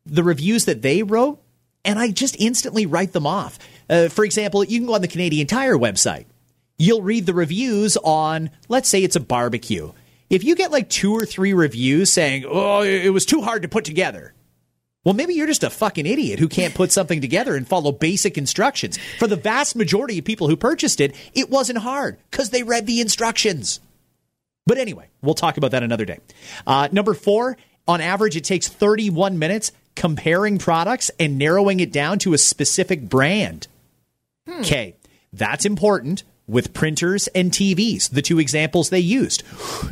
the 0.06 0.24
reviews 0.24 0.66
that 0.66 0.82
they 0.82 1.04
wrote, 1.04 1.42
and 1.86 1.98
I 1.98 2.12
just 2.12 2.36
instantly 2.40 2.86
write 2.86 3.14
them 3.14 3.26
off. 3.26 3.58
Uh, 3.90 4.10
for 4.10 4.26
example, 4.26 4.64
you 4.64 4.80
can 4.80 4.88
go 4.88 4.96
on 4.96 5.02
the 5.02 5.08
Canadian 5.08 5.48
Tire 5.48 5.78
website. 5.78 6.26
You'll 6.78 7.02
read 7.02 7.26
the 7.26 7.34
reviews 7.34 7.98
on, 7.98 8.52
let's 8.68 8.90
say 8.90 9.04
it's 9.04 9.16
a 9.16 9.22
barbecue. 9.22 9.92
If 10.30 10.44
you 10.44 10.56
get 10.56 10.72
like 10.72 10.90
two 10.90 11.14
or 11.14 11.26
three 11.26 11.54
reviews 11.54 12.12
saying, 12.12 12.46
oh, 12.48 12.82
it 12.82 13.10
was 13.10 13.26
too 13.26 13.42
hard 13.42 13.64
to 13.64 13.68
put 13.68 13.86
together, 13.86 14.34
well, 15.10 15.16
maybe 15.16 15.34
you're 15.34 15.48
just 15.48 15.64
a 15.64 15.72
fucking 15.72 16.06
idiot 16.06 16.38
who 16.38 16.48
can't 16.48 16.76
put 16.76 16.92
something 16.92 17.20
together 17.20 17.56
and 17.56 17.68
follow 17.68 17.92
basic 17.92 18.38
instructions. 18.38 19.00
For 19.18 19.26
the 19.26 19.36
vast 19.36 19.76
majority 19.76 20.20
of 20.20 20.26
people 20.26 20.48
who 20.48 20.56
purchased 20.56 21.02
it, 21.02 21.16
it 21.34 21.50
wasn't 21.50 21.80
hard 21.80 22.20
because 22.30 22.52
they 22.52 22.62
read 22.62 22.86
the 22.86 23.02
instructions. 23.02 23.80
But 24.68 24.78
anyway, 24.78 25.10
we'll 25.24 25.34
talk 25.34 25.58
about 25.58 25.72
that 25.72 25.82
another 25.82 26.06
day. 26.06 26.20
Uh, 26.68 26.90
number 26.92 27.16
four, 27.16 27.58
on 27.88 28.02
average, 28.02 28.36
it 28.36 28.44
takes 28.44 28.68
31 28.68 29.40
minutes 29.40 29.72
comparing 29.96 30.60
products 30.60 31.10
and 31.20 31.40
narrowing 31.40 31.80
it 31.80 31.92
down 31.92 32.20
to 32.20 32.36
a 32.36 32.38
specific 32.38 33.10
brand. 33.10 33.68
Okay, 34.48 34.96
that's 35.34 35.66
important 35.66 36.22
with 36.50 36.74
printers 36.74 37.28
and 37.30 37.52
TVs, 37.52 38.10
the 38.10 38.22
two 38.22 38.40
examples 38.40 38.90
they 38.90 39.00
used. 39.00 39.44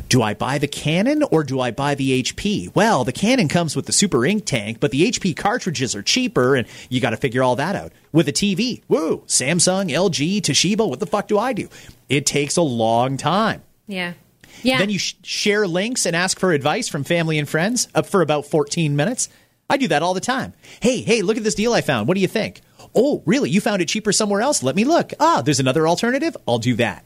Do 0.08 0.22
I 0.22 0.34
buy 0.34 0.58
the 0.58 0.68
Canon 0.68 1.22
or 1.30 1.44
do 1.44 1.60
I 1.60 1.70
buy 1.70 1.94
the 1.94 2.22
HP? 2.22 2.74
Well, 2.74 3.04
the 3.04 3.12
Canon 3.12 3.48
comes 3.48 3.76
with 3.76 3.86
the 3.86 3.92
super 3.92 4.26
ink 4.26 4.44
tank, 4.44 4.80
but 4.80 4.90
the 4.90 5.10
HP 5.10 5.36
cartridges 5.36 5.94
are 5.94 6.02
cheaper 6.02 6.56
and 6.56 6.66
you 6.88 7.00
got 7.00 7.10
to 7.10 7.16
figure 7.16 7.42
all 7.42 7.56
that 7.56 7.76
out. 7.76 7.92
With 8.12 8.28
a 8.28 8.32
TV, 8.32 8.82
woo, 8.88 9.22
Samsung, 9.26 9.90
LG, 9.90 10.40
Toshiba, 10.40 10.88
what 10.88 11.00
the 11.00 11.06
fuck 11.06 11.28
do 11.28 11.38
I 11.38 11.52
do? 11.52 11.68
It 12.08 12.26
takes 12.26 12.56
a 12.56 12.62
long 12.62 13.16
time. 13.16 13.62
Yeah. 13.86 14.14
Yeah. 14.62 14.78
Then 14.78 14.90
you 14.90 14.98
sh- 14.98 15.14
share 15.22 15.66
links 15.66 16.06
and 16.06 16.16
ask 16.16 16.38
for 16.38 16.52
advice 16.52 16.88
from 16.88 17.04
family 17.04 17.38
and 17.38 17.48
friends 17.48 17.88
up 17.94 18.06
for 18.06 18.22
about 18.22 18.46
14 18.46 18.96
minutes. 18.96 19.28
I 19.70 19.76
do 19.76 19.88
that 19.88 20.02
all 20.02 20.14
the 20.14 20.20
time. 20.20 20.54
Hey, 20.80 21.02
hey, 21.02 21.22
look 21.22 21.36
at 21.36 21.44
this 21.44 21.54
deal 21.54 21.72
I 21.74 21.82
found. 21.82 22.08
What 22.08 22.14
do 22.14 22.20
you 22.20 22.28
think? 22.28 22.62
Oh, 23.00 23.22
really? 23.26 23.48
You 23.48 23.60
found 23.60 23.80
it 23.80 23.86
cheaper 23.86 24.12
somewhere 24.12 24.40
else? 24.40 24.64
Let 24.64 24.74
me 24.74 24.82
look. 24.82 25.12
Ah, 25.20 25.40
there's 25.40 25.60
another 25.60 25.86
alternative. 25.86 26.36
I'll 26.48 26.58
do 26.58 26.74
that. 26.76 27.04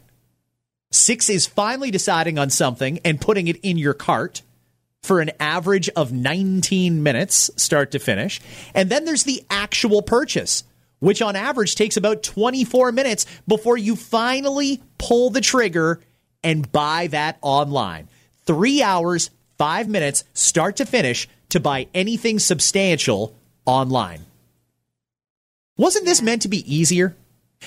Six 0.91 1.29
is 1.29 1.47
finally 1.47 1.91
deciding 1.91 2.39
on 2.39 2.49
something 2.49 2.99
and 3.05 3.21
putting 3.21 3.47
it 3.47 3.57
in 3.63 3.77
your 3.77 3.93
cart 3.93 4.41
for 5.03 5.21
an 5.21 5.33
average 5.39 5.91
of 5.91 6.11
19 6.11 7.03
minutes, 7.03 7.51
start 7.57 7.91
to 7.91 7.99
finish. 7.99 8.41
And 8.75 8.89
then 8.89 9.05
there's 9.05 9.25
the 9.25 9.45
actual 9.51 10.01
purchase, 10.01 10.65
which 11.01 11.21
on 11.21 11.37
average 11.37 11.75
takes 11.75 11.99
about 11.99 12.23
24 12.23 12.91
minutes 12.93 13.27
before 13.47 13.77
you 13.77 13.95
finally 13.95 14.83
pull 14.97 15.29
the 15.29 15.43
trigger 15.43 16.01
and 16.43 16.73
buy 16.73 17.09
that 17.09 17.37
online. 17.43 18.09
Three 18.47 18.83
hours, 18.83 19.29
five 19.59 19.89
minutes, 19.89 20.25
start 20.33 20.77
to 20.77 20.87
finish 20.87 21.29
to 21.51 21.61
buy 21.61 21.89
anything 21.93 22.39
substantial 22.39 23.37
online. 23.67 24.25
Wasn't 25.79 26.05
this 26.05 26.21
meant 26.21 26.43
to 26.43 26.49
be 26.49 26.75
easier? 26.75 27.17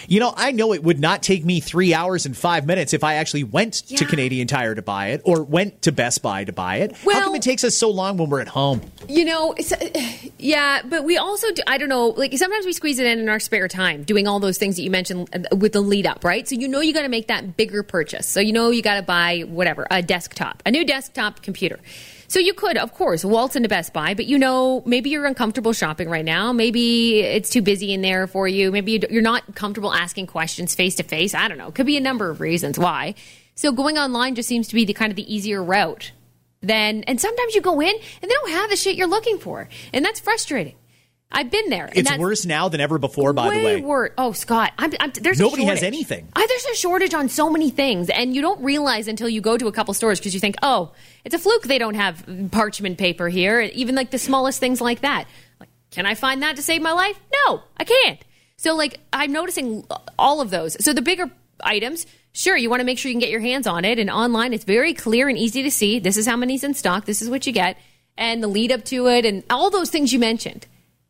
You 0.08 0.20
know, 0.20 0.34
I 0.36 0.52
know 0.52 0.74
it 0.74 0.84
would 0.84 1.00
not 1.00 1.24
take 1.24 1.46
me 1.46 1.60
three 1.60 1.94
hours 1.94 2.26
and 2.26 2.36
five 2.36 2.66
minutes 2.66 2.94
if 2.94 3.04
I 3.04 3.16
actually 3.16 3.46
went 3.46 3.76
to 3.88 4.06
Canadian 4.06 4.46
Tire 4.46 4.76
to 4.76 4.82
buy 4.82 5.12
it 5.12 5.22
or 5.24 5.42
went 5.42 5.84
to 5.84 5.94
Best 5.94 6.22
Buy 6.22 6.44
to 6.44 6.52
buy 6.52 6.78
it. 6.78 6.96
Well, 7.06 7.18
How 7.18 7.24
come 7.26 7.36
it 7.36 7.42
takes 7.42 7.64
us 7.64 7.78
so 7.78 7.90
long 7.90 8.18
when 8.18 8.30
we're 8.30 8.42
at 8.42 8.50
home? 8.50 8.82
You 9.08 9.26
know, 9.26 9.54
it's, 9.54 9.72
uh, 9.72 9.90
yeah, 10.38 10.82
but 10.84 11.06
we 11.06 11.18
also, 11.18 11.50
do, 11.52 11.62
I 11.66 11.78
don't 11.78 11.90
know, 11.90 12.08
like 12.10 12.38
sometimes 12.38 12.66
we 12.66 12.74
squeeze 12.74 13.00
it 13.00 13.08
in 13.08 13.20
in 13.20 13.30
our 13.30 13.40
spare 13.40 13.70
time, 13.70 14.04
doing 14.04 14.28
all 14.28 14.40
those 14.42 14.58
things 14.58 14.76
that 14.76 14.84
you 14.84 14.92
mentioned 14.92 15.30
uh, 15.34 15.56
with 15.56 15.72
the 15.72 15.82
lead 15.82 16.06
up, 16.06 16.26
right? 16.26 16.48
So 16.48 16.56
you 16.56 16.68
know 16.68 16.82
you 16.82 16.94
got 16.94 17.04
to 17.04 17.10
make 17.10 17.28
that 17.30 17.56
bigger 17.56 17.82
purchase. 17.82 18.28
So 18.28 18.42
you 18.42 18.52
know 18.52 18.72
you 18.72 18.82
got 18.82 18.96
to 18.96 19.02
buy 19.02 19.46
whatever, 19.48 19.88
a 19.90 20.02
desktop, 20.02 20.62
a 20.66 20.72
new 20.72 20.86
desktop 20.86 21.42
computer. 21.42 21.80
So 22.28 22.40
you 22.40 22.54
could, 22.54 22.78
of 22.78 22.94
course, 22.94 23.24
waltz 23.24 23.56
into 23.56 23.70
Best 23.70 23.94
Buy, 23.94 24.14
but 24.14 24.26
you 24.26 24.38
know 24.38 24.84
maybe 24.86 25.10
you're 25.10 25.26
uncomfortable 25.26 25.74
shopping 25.74 26.10
right 26.10 26.26
now. 26.26 26.52
Maybe 26.52 27.22
it's 27.22 27.50
too 27.50 27.62
busy 27.62 27.94
in 27.94 28.02
there 28.02 28.28
for 28.28 28.48
you. 28.48 28.72
Maybe 28.72 29.02
you're 29.10 29.22
not 29.22 29.56
comfortable 29.56 29.94
asking 29.94 30.28
questions 30.28 30.76
face 30.76 30.96
to 30.96 31.04
face. 31.04 31.34
I 31.34 31.48
don't 31.48 31.58
know. 31.58 31.72
Could 31.72 31.86
be 31.86 31.98
a 31.98 32.02
number 32.02 32.30
of 32.30 32.42
reasons 32.42 32.80
why. 32.80 33.16
So 33.56 33.72
going 33.72 33.98
online 33.98 34.36
just 34.36 34.50
seems 34.50 34.68
to 34.70 34.76
be 34.76 34.86
the 34.86 34.94
kind 34.94 35.12
of 35.12 35.16
the 35.16 35.34
easier 35.34 35.64
route 35.64 36.12
then 36.62 37.04
and 37.04 37.22
sometimes 37.22 37.54
you 37.54 37.62
go 37.62 37.80
in 37.80 37.90
and 37.90 38.32
they 38.32 38.34
don't 38.34 38.52
have 38.52 38.70
the 38.70 38.76
shit 38.76 38.96
you're 38.96 39.08
looking 39.08 39.38
for 39.38 39.70
and 39.94 40.04
that's 40.04 40.20
frustrating 40.20 40.76
i've 41.32 41.50
been 41.52 41.70
there 41.70 41.90
It's 41.94 42.18
worse 42.18 42.46
now 42.46 42.70
than 42.70 42.80
ever 42.82 42.98
before, 42.98 43.34
by 43.34 43.50
the 43.50 43.64
way. 43.64 43.82
worse 43.82 44.12
oh 44.18 44.32
scott 44.32 44.72
I'm, 44.78 44.92
I'm, 45.00 45.12
there's 45.22 45.40
Nobody 45.40 45.66
has 45.66 45.84
anything. 45.84 46.28
I, 46.36 46.46
there's 46.48 46.66
a 46.66 46.76
shortage 46.76 47.14
on 47.14 47.30
so 47.30 47.50
many 47.50 47.70
things 47.70 48.10
and 48.10 48.36
you 48.36 48.42
don't 48.42 48.64
realize 48.64 49.08
until 49.08 49.28
you 49.28 49.42
go 49.42 49.58
to 49.58 49.68
a 49.68 49.72
couple 49.72 49.94
stores 49.94 50.20
because 50.20 50.34
you 50.34 50.40
think 50.40 50.56
oh 50.62 50.94
it's 51.24 51.36
a 51.36 51.40
fluke 51.40 51.64
they 51.64 51.78
don't 51.78 51.96
have 51.96 52.24
parchment 52.52 52.98
paper 52.98 53.28
here 53.28 53.60
even 53.62 53.96
like 53.96 54.12
the 54.12 54.18
smallest 54.20 54.60
things 54.60 54.80
like 54.82 55.02
that. 55.02 55.26
Like 55.60 55.70
can 55.92 56.06
i 56.06 56.16
find 56.16 56.42
that 56.44 56.56
to 56.58 56.62
save 56.62 56.82
my 56.82 56.94
life? 56.94 57.20
No 57.48 57.62
i 57.78 57.84
can't. 57.84 58.20
So 58.58 58.76
like 58.76 59.00
i'm 59.12 59.32
noticing 59.32 59.86
all 60.18 60.42
of 60.42 60.50
those. 60.52 60.84
So 60.84 60.94
the 60.94 61.02
bigger 61.02 61.30
items 61.62 62.06
sure 62.34 62.56
you 62.56 62.70
want 62.70 62.82
to 62.82 62.86
make 62.86 63.00
sure 63.00 63.10
you 63.10 63.14
can 63.16 63.20
get 63.22 63.30
your 63.30 63.40
hands 63.42 63.66
on 63.66 63.84
it 63.86 63.98
and 63.98 64.10
online 64.10 64.54
it's 64.54 64.66
very 64.66 64.94
clear 64.94 65.28
and 65.28 65.38
easy 65.38 65.64
to 65.64 65.72
see. 65.72 66.00
This 66.00 66.18
is 66.18 66.26
how 66.26 66.36
many's 66.38 66.64
in 66.64 66.74
stock 66.76 67.06
this 67.06 67.22
is 67.22 67.30
what 67.30 67.48
you 67.48 67.54
get 67.54 67.78
and 68.18 68.42
the 68.44 68.48
lead 68.48 68.72
up 68.72 68.86
to 68.86 69.08
it 69.08 69.26
and 69.26 69.44
all 69.50 69.70
those 69.70 69.90
things 69.90 70.14
you 70.14 70.20
mentioned 70.20 70.66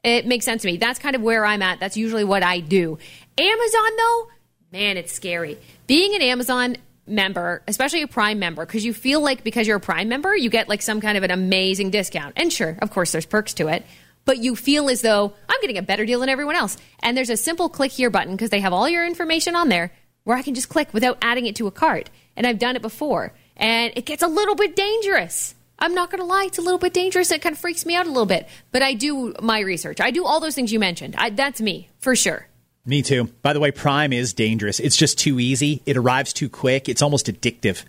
it 0.06 0.26
makes 0.26 0.46
sense 0.46 0.62
to 0.62 0.68
me. 0.68 0.78
That's 0.78 1.00
kind 1.00 1.16
of 1.16 1.22
where 1.22 1.46
i'm 1.46 1.62
at. 1.62 1.80
That's 1.80 1.98
usually 1.98 2.24
what 2.24 2.44
i 2.44 2.60
do. 2.60 2.98
Amazon 3.38 3.90
though 3.98 4.28
man 4.72 4.98
it's 4.98 5.12
scary. 5.12 5.58
Being 5.88 6.16
an 6.16 6.22
amazon 6.22 6.78
member 7.08 7.62
especially 7.68 8.02
a 8.02 8.08
prime 8.08 8.40
member 8.40 8.66
because 8.66 8.84
you 8.84 8.94
feel 8.94 9.22
like 9.22 9.44
because 9.44 9.68
you're 9.68 9.78
a 9.78 9.80
prime 9.82 10.10
member 10.10 10.36
you 10.36 10.50
get 10.50 10.68
like 10.68 10.82
some 10.82 11.00
kind 11.02 11.18
of 11.18 11.24
an 11.24 11.32
amazing 11.32 11.90
discount. 11.90 12.34
And 12.38 12.52
sure 12.52 12.78
of 12.82 12.92
course 12.92 13.12
there's 13.12 13.26
perks 13.26 13.54
to 13.56 13.68
it. 13.68 13.86
But 14.26 14.40
you 14.40 14.56
feel 14.56 14.90
as 14.90 15.02
though 15.02 15.34
i'm 15.50 15.62
getting 15.62 15.78
a 15.78 15.84
better 15.84 16.06
deal 16.06 16.20
than 16.20 16.30
everyone 16.30 16.56
else. 16.56 16.78
And 17.02 17.16
there's 17.16 17.30
a 17.30 17.38
simple 17.38 17.70
click 17.70 17.92
here 17.92 18.10
button 18.10 18.36
because 18.36 18.50
they 18.50 18.62
have 18.62 18.74
all 18.74 18.90
your 18.90 19.06
information 19.06 19.56
on 19.56 19.70
there 19.70 19.92
where 20.26 20.36
I 20.36 20.42
can 20.42 20.56
just 20.56 20.70
click 20.70 20.94
without 20.94 21.18
adding 21.22 21.46
it 21.46 21.56
to 21.56 21.68
a 21.68 21.72
cart. 21.72 22.10
And 22.36 22.46
I've 22.46 22.60
done 22.60 22.76
it 22.76 22.82
before. 22.82 23.32
And 23.56 23.94
it 23.96 24.06
gets 24.06 24.22
a 24.22 24.28
little 24.28 24.56
bit 24.56 24.76
dangerous. 24.76 25.56
I'm 25.78 25.94
not 25.94 26.10
going 26.10 26.20
to 26.20 26.26
lie, 26.26 26.46
it's 26.48 26.58
a 26.58 26.62
little 26.62 26.80
bit 26.80 26.94
dangerous. 26.94 27.32
It 27.32 27.42
kind 27.42 27.54
of 27.54 27.60
freaks 27.60 27.86
me 27.86 27.96
out 27.96 28.06
a 28.06 28.10
little 28.10 28.26
bit. 28.26 28.48
But 28.72 28.82
I 28.82 28.94
do 28.94 29.34
my 29.42 29.60
research. 29.60 30.00
I 30.00 30.12
do 30.12 30.26
all 30.26 30.40
those 30.40 30.56
things 30.56 30.72
you 30.72 30.80
mentioned. 30.80 31.16
I, 31.18 31.30
that's 31.32 31.60
me, 31.62 31.90
for 32.00 32.16
sure. 32.16 32.48
Me 32.86 33.02
too. 33.02 33.26
By 33.42 33.54
the 33.54 33.60
way, 33.60 33.72
Prime 33.72 34.14
is 34.14 34.34
dangerous. 34.34 34.80
It's 34.80 34.96
just 34.96 35.18
too 35.18 35.40
easy. 35.40 35.82
It 35.86 35.98
arrives 35.98 36.34
too 36.34 36.50
quick. 36.50 36.88
It's 36.88 37.02
almost 37.02 37.26
addictive. 37.28 37.84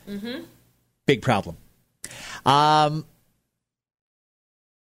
Big 1.07 1.23
problem. 1.23 1.57
Um, 2.45 3.05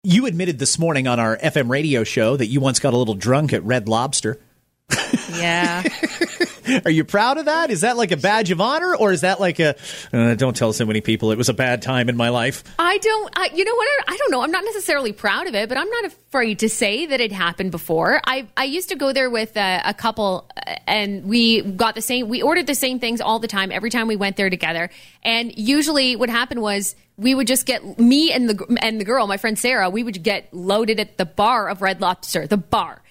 you 0.03 0.25
admitted 0.25 0.57
this 0.57 0.79
morning 0.79 1.07
on 1.07 1.19
our 1.19 1.35
FM 1.38 1.69
radio 1.69 2.03
show 2.03 2.38
that 2.38 2.45
you 2.45 2.62
once 2.62 2.79
got 2.79 2.93
a 2.93 2.97
little 2.97 3.15
drunk 3.15 3.53
at 3.53 3.63
Red 3.63 3.89
Lobster. 3.89 4.39
Yeah. 5.33 5.83
Are 6.86 6.91
you 6.91 7.03
proud 7.03 7.38
of 7.38 7.45
that? 7.45 7.69
Is 7.69 7.81
that 7.81 7.98
like 7.98 8.12
a 8.12 8.17
badge 8.17 8.51
of 8.51 8.62
honor, 8.62 8.95
or 8.95 9.12
is 9.12 9.22
that 9.22 9.39
like 9.39 9.60
a 9.60 9.75
uh, 10.13 10.36
don't 10.36 10.55
tell 10.55 10.74
so 10.74 10.86
many 10.86 11.01
people 11.01 11.31
it 11.31 11.38
was 11.38 11.50
a 11.50 11.53
bad 11.53 11.81
time 11.81 12.10
in 12.10 12.17
my 12.17 12.29
life? 12.29 12.63
I 12.79 12.98
don't, 12.98 13.31
I, 13.38 13.50
you 13.53 13.65
know 13.65 13.75
what? 13.75 13.88
I, 14.07 14.17
don't 14.17 14.31
know. 14.31 14.41
I'm 14.41 14.51
not 14.51 14.63
necessarily 14.63 15.12
proud 15.12 15.48
of 15.48 15.55
it, 15.55 15.69
but 15.69 15.77
I'm 15.77 15.89
not 15.89 16.05
afraid 16.05 16.60
to 16.60 16.69
say 16.69 17.05
that 17.05 17.22
it 17.22 17.31
happened 17.31 17.72
before. 17.72 18.22
I, 18.25 18.48
I 18.57 18.63
used 18.63 18.89
to 18.89 18.95
go 18.95 19.13
there 19.13 19.29
with 19.29 19.55
a, 19.57 19.81
a 19.86 19.93
couple 19.93 20.50
uh, 20.55 20.75
and 20.88 21.25
we 21.25 21.62
got 21.62 21.95
the 21.95 22.01
same, 22.01 22.27
we 22.29 22.41
ordered 22.41 22.67
the 22.67 22.75
same 22.75 23.00
things 23.00 23.22
all 23.22 23.39
the 23.39 23.48
time, 23.48 23.72
every 23.72 23.89
time 23.89 24.07
we 24.07 24.15
went 24.15 24.36
there 24.38 24.50
together. 24.50 24.89
And 25.24 25.55
usually 25.57 26.15
what 26.15 26.29
happened 26.29 26.62
was 26.62 26.95
we 27.17 27.36
would 27.36 27.48
just 27.48 27.65
get 27.65 28.00
me 28.00 28.31
and 28.31 28.50
the, 28.50 28.77
and 28.81 29.00
the 29.00 29.05
girl, 29.05 29.27
my 29.27 29.38
friend 29.38 29.57
Sarah, 29.57 29.89
we 29.89 30.03
would 30.03 30.24
get 30.24 30.53
loaded 30.53 31.00
at 31.00 31.17
the 31.17 31.25
bar 31.25 31.69
of 31.69 31.81
Red 31.81 32.01
Lobster, 32.01 32.48
the 32.48 32.57
bar 32.57 33.01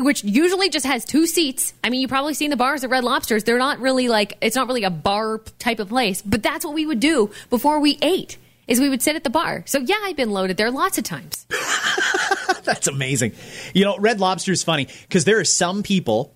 which 0.00 0.24
usually 0.24 0.68
just 0.68 0.86
has 0.86 1.04
two 1.04 1.26
seats. 1.26 1.74
I 1.84 1.90
mean, 1.90 2.00
you've 2.00 2.10
probably 2.10 2.34
seen 2.34 2.50
the 2.50 2.56
bars 2.56 2.84
at 2.84 2.90
Red 2.90 3.04
Lobsters. 3.04 3.44
They're 3.44 3.58
not 3.58 3.80
really 3.80 4.08
like 4.08 4.36
it's 4.40 4.56
not 4.56 4.66
really 4.66 4.84
a 4.84 4.90
bar 4.90 5.38
type 5.58 5.78
of 5.78 5.88
place, 5.88 6.22
but 6.22 6.42
that's 6.42 6.64
what 6.64 6.74
we 6.74 6.86
would 6.86 7.00
do 7.00 7.30
before 7.48 7.80
we 7.80 7.98
ate. 8.02 8.36
Is 8.66 8.80
we 8.80 8.88
would 8.88 9.02
sit 9.02 9.16
at 9.16 9.24
the 9.24 9.30
bar. 9.30 9.64
So 9.66 9.78
yeah, 9.78 9.96
I've 10.04 10.16
been 10.16 10.30
loaded 10.30 10.56
there 10.56 10.70
lots 10.70 10.96
of 10.96 11.02
times. 11.02 11.44
That's 12.62 12.86
amazing. 12.86 13.32
You 13.74 13.84
know, 13.84 13.98
Red 13.98 14.20
Lobster 14.20 14.52
is 14.52 14.62
funny 14.62 14.86
because 15.02 15.24
there 15.24 15.40
are 15.40 15.44
some 15.44 15.82
people, 15.82 16.32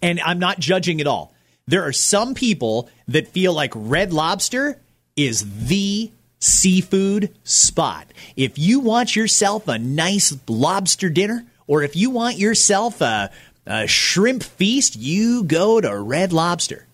and 0.00 0.20
I'm 0.20 0.40
not 0.40 0.58
judging 0.58 1.00
at 1.00 1.06
all. 1.06 1.32
There 1.68 1.84
are 1.84 1.92
some 1.92 2.34
people 2.34 2.90
that 3.06 3.28
feel 3.28 3.52
like 3.52 3.72
Red 3.76 4.12
Lobster 4.12 4.80
is 5.14 5.66
the 5.68 6.10
seafood 6.40 7.32
spot. 7.44 8.08
If 8.34 8.58
you 8.58 8.80
want 8.80 9.14
yourself 9.14 9.68
a 9.68 9.78
nice 9.78 10.36
lobster 10.48 11.08
dinner, 11.08 11.46
or 11.72 11.82
if 11.82 11.96
you 11.96 12.10
want 12.10 12.36
yourself 12.36 13.00
a, 13.00 13.30
a 13.66 13.86
shrimp 13.86 14.42
feast, 14.42 14.94
you 14.94 15.42
go 15.44 15.80
to 15.80 15.98
Red 15.98 16.34
Lobster. 16.34 16.86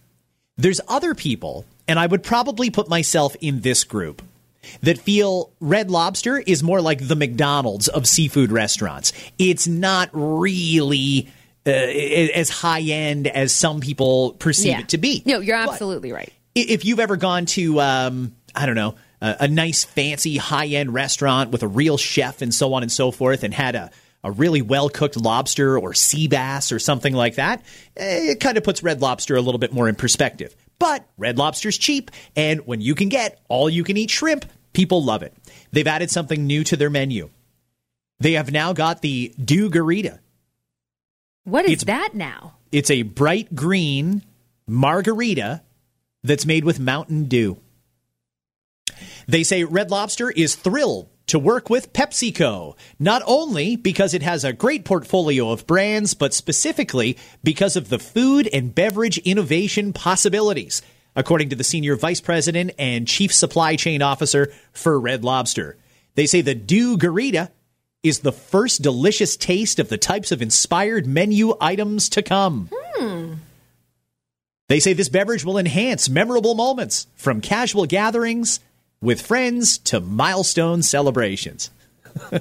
There's 0.56 0.80
other 0.86 1.16
people, 1.16 1.64
and 1.88 1.98
I 1.98 2.06
would 2.06 2.22
probably 2.22 2.70
put 2.70 2.88
myself 2.88 3.34
in 3.40 3.60
this 3.62 3.82
group, 3.82 4.22
that 4.82 4.98
feel 4.98 5.50
Red 5.58 5.90
Lobster 5.90 6.38
is 6.38 6.62
more 6.62 6.80
like 6.80 7.08
the 7.08 7.16
McDonald's 7.16 7.88
of 7.88 8.06
seafood 8.06 8.52
restaurants. 8.52 9.12
It's 9.36 9.66
not 9.66 10.10
really 10.12 11.28
uh, 11.66 11.70
as 11.70 12.48
high 12.48 12.82
end 12.82 13.26
as 13.26 13.52
some 13.52 13.80
people 13.80 14.34
perceive 14.38 14.66
Yeah. 14.72 14.80
it 14.80 14.88
to 14.90 14.98
be. 14.98 15.22
No, 15.26 15.40
you're 15.40 15.56
But 15.64 15.72
absolutely 15.72 16.12
right. 16.12 16.32
if 16.54 16.84
you've 16.84 17.00
ever 17.00 17.16
gone 17.16 17.46
to, 17.46 17.80
um, 17.80 18.34
I 18.54 18.66
don't 18.66 18.76
know, 18.76 18.94
a, 19.20 19.36
a 19.40 19.48
nice, 19.48 19.82
fancy, 19.84 20.36
high 20.36 20.66
end 20.66 20.94
restaurant 20.94 21.50
with 21.50 21.62
a 21.64 21.68
real 21.68 21.96
chef 21.96 22.42
and 22.42 22.54
so 22.54 22.74
on 22.74 22.82
and 22.82 22.92
so 22.92 23.10
forth, 23.10 23.42
and 23.42 23.52
had 23.52 23.74
a, 23.74 23.90
a 24.24 24.30
really 24.30 24.62
well 24.62 24.88
cooked 24.88 25.16
lobster 25.16 25.78
or 25.78 25.94
sea 25.94 26.26
bass 26.28 26.72
or 26.72 26.78
something 26.78 27.14
like 27.14 27.36
that, 27.36 27.62
eh, 27.96 28.32
it 28.32 28.40
kind 28.40 28.58
of 28.58 28.64
puts 28.64 28.82
Red 28.82 29.00
Lobster 29.00 29.36
a 29.36 29.40
little 29.40 29.58
bit 29.58 29.72
more 29.72 29.88
in 29.88 29.94
perspective. 29.94 30.54
But 30.78 31.06
Red 31.16 31.38
Lobster's 31.38 31.78
cheap, 31.78 32.10
and 32.36 32.66
when 32.66 32.80
you 32.80 32.94
can 32.94 33.08
get 33.08 33.40
all 33.48 33.68
you 33.70 33.84
can 33.84 33.96
eat 33.96 34.10
shrimp, 34.10 34.44
people 34.72 35.02
love 35.04 35.22
it. 35.22 35.34
They've 35.72 35.86
added 35.86 36.10
something 36.10 36.46
new 36.46 36.64
to 36.64 36.76
their 36.76 36.90
menu. 36.90 37.30
They 38.20 38.32
have 38.32 38.50
now 38.50 38.72
got 38.72 39.02
the 39.02 39.32
Dew 39.42 39.70
Garita. 39.70 40.18
What 41.44 41.64
is 41.64 41.82
It's- 41.82 41.86
that 41.86 42.14
now? 42.14 42.56
It's 42.72 42.90
a 42.90 43.02
bright 43.02 43.54
green 43.54 44.22
margarita 44.66 45.62
that's 46.22 46.44
made 46.44 46.64
with 46.64 46.78
Mountain 46.80 47.24
Dew. 47.24 47.58
They 49.26 49.44
say 49.44 49.64
Red 49.64 49.90
Lobster 49.90 50.30
is 50.30 50.54
thrilled 50.54 51.08
to 51.28 51.38
work 51.38 51.70
with 51.70 51.92
PepsiCo, 51.92 52.76
not 52.98 53.22
only 53.26 53.76
because 53.76 54.14
it 54.14 54.22
has 54.22 54.44
a 54.44 54.52
great 54.52 54.84
portfolio 54.84 55.50
of 55.50 55.66
brands, 55.66 56.14
but 56.14 56.34
specifically 56.34 57.16
because 57.44 57.76
of 57.76 57.88
the 57.88 57.98
food 57.98 58.48
and 58.52 58.74
beverage 58.74 59.18
innovation 59.18 59.92
possibilities, 59.92 60.82
according 61.14 61.48
to 61.50 61.56
the 61.56 61.64
senior 61.64 61.96
vice 61.96 62.20
president 62.20 62.72
and 62.78 63.06
chief 63.06 63.32
supply 63.32 63.76
chain 63.76 64.02
officer 64.02 64.52
for 64.72 64.98
Red 64.98 65.24
Lobster. 65.24 65.76
They 66.14 66.26
say 66.26 66.40
the 66.40 66.54
Dew 66.54 66.98
Garita 66.98 67.50
is 68.02 68.20
the 68.20 68.32
first 68.32 68.82
delicious 68.82 69.36
taste 69.36 69.78
of 69.78 69.88
the 69.88 69.98
types 69.98 70.32
of 70.32 70.42
inspired 70.42 71.06
menu 71.06 71.54
items 71.60 72.08
to 72.10 72.22
come. 72.22 72.70
Hmm. 72.72 73.34
They 74.68 74.80
say 74.80 74.92
this 74.92 75.08
beverage 75.08 75.44
will 75.44 75.58
enhance 75.58 76.08
memorable 76.08 76.54
moments 76.54 77.06
from 77.16 77.40
casual 77.40 77.86
gatherings 77.86 78.60
with 79.00 79.20
friends 79.22 79.78
to 79.78 80.00
milestone 80.00 80.82
celebrations. 80.82 81.70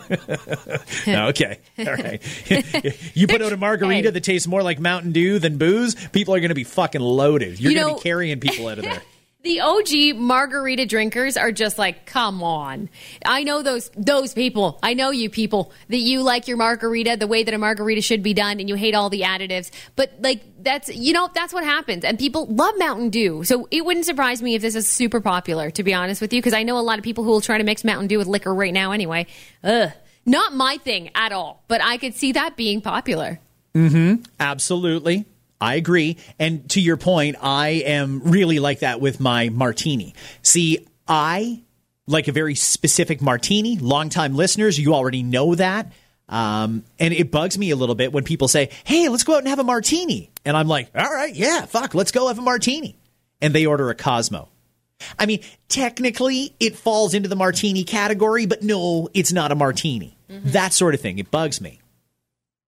okay. 1.08 1.60
All 1.78 1.86
right. 1.86 2.22
you 3.16 3.28
put 3.28 3.42
out 3.42 3.54
a 3.54 3.58
margarita 3.58 4.08
Hey. 4.08 4.12
that 4.12 4.24
tastes 4.24 4.48
more 4.48 4.64
like 4.64 4.80
Mountain 4.80 5.12
Dew 5.12 5.40
than 5.40 5.58
booze, 5.58 5.94
people 6.10 6.34
are 6.34 6.40
going 6.40 6.50
to 6.50 6.56
be 6.56 6.64
fucking 6.64 7.02
loaded. 7.02 7.60
You're 7.60 7.72
You 7.72 7.80
going 7.80 7.96
to 7.96 8.00
be 8.00 8.02
carrying 8.02 8.40
people 8.40 8.68
out 8.68 8.78
of 8.80 8.86
there. 8.86 9.02
The 9.44 9.62
OG 9.62 10.18
margarita 10.18 10.86
drinkers 10.88 11.38
are 11.38 11.52
just 11.52 11.78
like, 11.78 12.06
come 12.06 12.44
on. 12.44 12.90
I 13.24 13.44
know 13.44 13.62
those 13.62 13.90
those 13.96 14.34
people. 14.34 14.80
I 14.82 14.94
know 14.94 15.12
you 15.12 15.30
people 15.30 15.72
that 15.90 16.00
you 16.00 16.22
like 16.22 16.48
your 16.48 16.58
margarita 16.58 17.18
the 17.18 17.28
way 17.28 17.44
that 17.44 17.54
a 17.54 17.58
margarita 17.58 18.02
should 18.02 18.24
be 18.24 18.34
done 18.34 18.60
and 18.60 18.68
you 18.68 18.76
hate 18.76 18.96
all 18.96 19.10
the 19.10 19.22
additives. 19.22 19.70
But 19.96 20.12
like 20.20 20.42
that's 20.64 20.94
you 20.94 21.14
know, 21.14 21.30
that's 21.34 21.54
what 21.54 21.64
happens. 21.64 22.04
And 22.04 22.18
people 22.18 22.48
love 22.48 22.74
Mountain 22.78 23.12
Dew. 23.12 23.44
So 23.44 23.68
it 23.70 23.86
wouldn't 23.86 24.08
surprise 24.08 24.42
me 24.42 24.56
if 24.56 24.62
this 24.62 24.76
is 24.76 24.88
super 24.88 25.22
popular, 25.22 25.70
to 25.72 25.84
be 25.84 25.94
honest 25.94 26.20
with 26.20 26.34
you, 26.34 26.42
because 26.42 26.54
I 26.54 26.64
know 26.64 26.78
a 26.78 26.82
lot 26.82 26.98
of 26.98 27.04
people 27.04 27.24
who 27.24 27.30
will 27.30 27.42
try 27.42 27.58
to 27.58 27.64
mix 27.64 27.84
Mountain 27.84 28.08
Dew 28.08 28.18
with 28.18 28.28
liquor 28.28 28.54
right 28.54 28.74
now 28.74 28.92
anyway. 28.92 29.28
Ugh. 29.64 29.92
Not 30.26 30.54
my 30.54 30.78
thing 30.78 31.12
at 31.16 31.32
all. 31.32 31.64
But 31.68 31.82
I 31.82 31.98
could 31.98 32.16
see 32.16 32.34
that 32.34 32.58
being 32.58 32.82
popular. 32.82 33.40
Mm-hmm. 33.74 34.24
Absolutely. 34.40 35.26
I 35.60 35.76
agree. 35.76 36.18
And 36.40 36.70
to 36.72 36.82
your 36.82 36.98
point, 36.98 37.38
I 37.42 37.70
am 37.70 38.22
really 38.24 38.60
like 38.60 38.80
that 38.80 39.02
with 39.02 39.20
my 39.20 39.50
martini. 39.50 40.14
See, 40.42 40.88
I 41.08 41.64
like 42.06 42.28
a 42.28 42.32
very 42.32 42.56
specific 42.56 43.22
martini. 43.22 43.78
Longtime 43.78 44.36
listeners, 44.36 44.80
you 44.80 44.94
already 44.94 45.24
know 45.24 45.56
that. 45.56 45.92
Um, 46.30 46.84
and 47.00 47.14
it 47.14 47.32
bugs 47.32 47.58
me 47.58 47.72
a 47.72 47.76
little 47.76 47.96
bit 47.96 48.12
when 48.12 48.24
people 48.24 48.48
say, 48.48 48.70
Hey, 48.84 49.08
let's 49.10 49.24
go 49.24 49.34
out 49.34 49.40
and 49.40 49.48
have 49.48 49.60
a 49.60 49.64
martini. 49.64 50.30
And 50.46 50.58
I'm 50.58 50.68
like, 50.68 50.90
All 50.94 51.10
right, 51.10 51.34
yeah, 51.34 51.66
fuck, 51.66 51.96
let's 51.96 52.12
go 52.12 52.28
have 52.28 52.38
a 52.38 52.42
martini. 52.42 52.98
And 53.42 53.54
they 53.54 53.66
order 53.66 53.90
a 53.90 53.96
Cosmo. 53.96 54.50
I 55.18 55.26
mean, 55.28 55.42
technically, 55.70 56.56
it 56.60 56.76
falls 56.76 57.14
into 57.14 57.30
the 57.30 57.36
martini 57.36 57.84
category, 57.84 58.46
but 58.46 58.64
no, 58.64 59.10
it's 59.14 59.32
not 59.32 59.52
a 59.52 59.56
martini. 59.56 60.18
That 60.28 60.74
sort 60.74 60.96
of 60.96 61.02
thing. 61.02 61.20
It 61.20 61.32
bugs 61.32 61.62
me. 61.62 61.80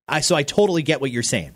I, 0.08 0.22
so 0.22 0.36
I 0.36 0.44
totally 0.44 0.84
get 0.84 1.02
what 1.02 1.12
you're 1.12 1.24
saying. 1.24 1.54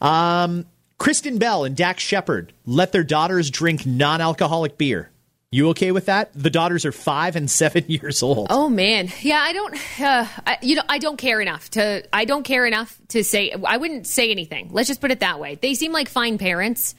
Um, 0.00 0.64
Kristen 1.02 1.38
Bell 1.38 1.64
and 1.64 1.76
Dax 1.76 2.00
Shepard 2.00 2.52
let 2.64 2.92
their 2.92 3.02
daughters 3.02 3.50
drink 3.50 3.84
non-alcoholic 3.84 4.78
beer. 4.78 5.10
You 5.50 5.70
okay 5.70 5.90
with 5.90 6.06
that? 6.06 6.30
The 6.32 6.48
daughters 6.48 6.84
are 6.84 6.92
five 6.92 7.34
and 7.34 7.50
seven 7.50 7.82
years 7.88 8.22
old. 8.22 8.46
Oh 8.50 8.68
man, 8.68 9.08
yeah. 9.20 9.40
I 9.40 9.52
don't, 9.52 10.00
uh, 10.00 10.26
I, 10.46 10.58
you 10.62 10.76
know, 10.76 10.84
I 10.88 10.98
don't 10.98 11.16
care 11.16 11.40
enough 11.40 11.68
to. 11.70 12.04
I 12.12 12.24
don't 12.24 12.44
care 12.44 12.66
enough 12.66 12.96
to 13.08 13.24
say. 13.24 13.50
I 13.50 13.78
wouldn't 13.78 14.06
say 14.06 14.30
anything. 14.30 14.68
Let's 14.70 14.86
just 14.86 15.00
put 15.00 15.10
it 15.10 15.18
that 15.18 15.40
way. 15.40 15.56
They 15.56 15.74
seem 15.74 15.90
like 15.90 16.08
fine 16.08 16.38
parents. 16.38 16.94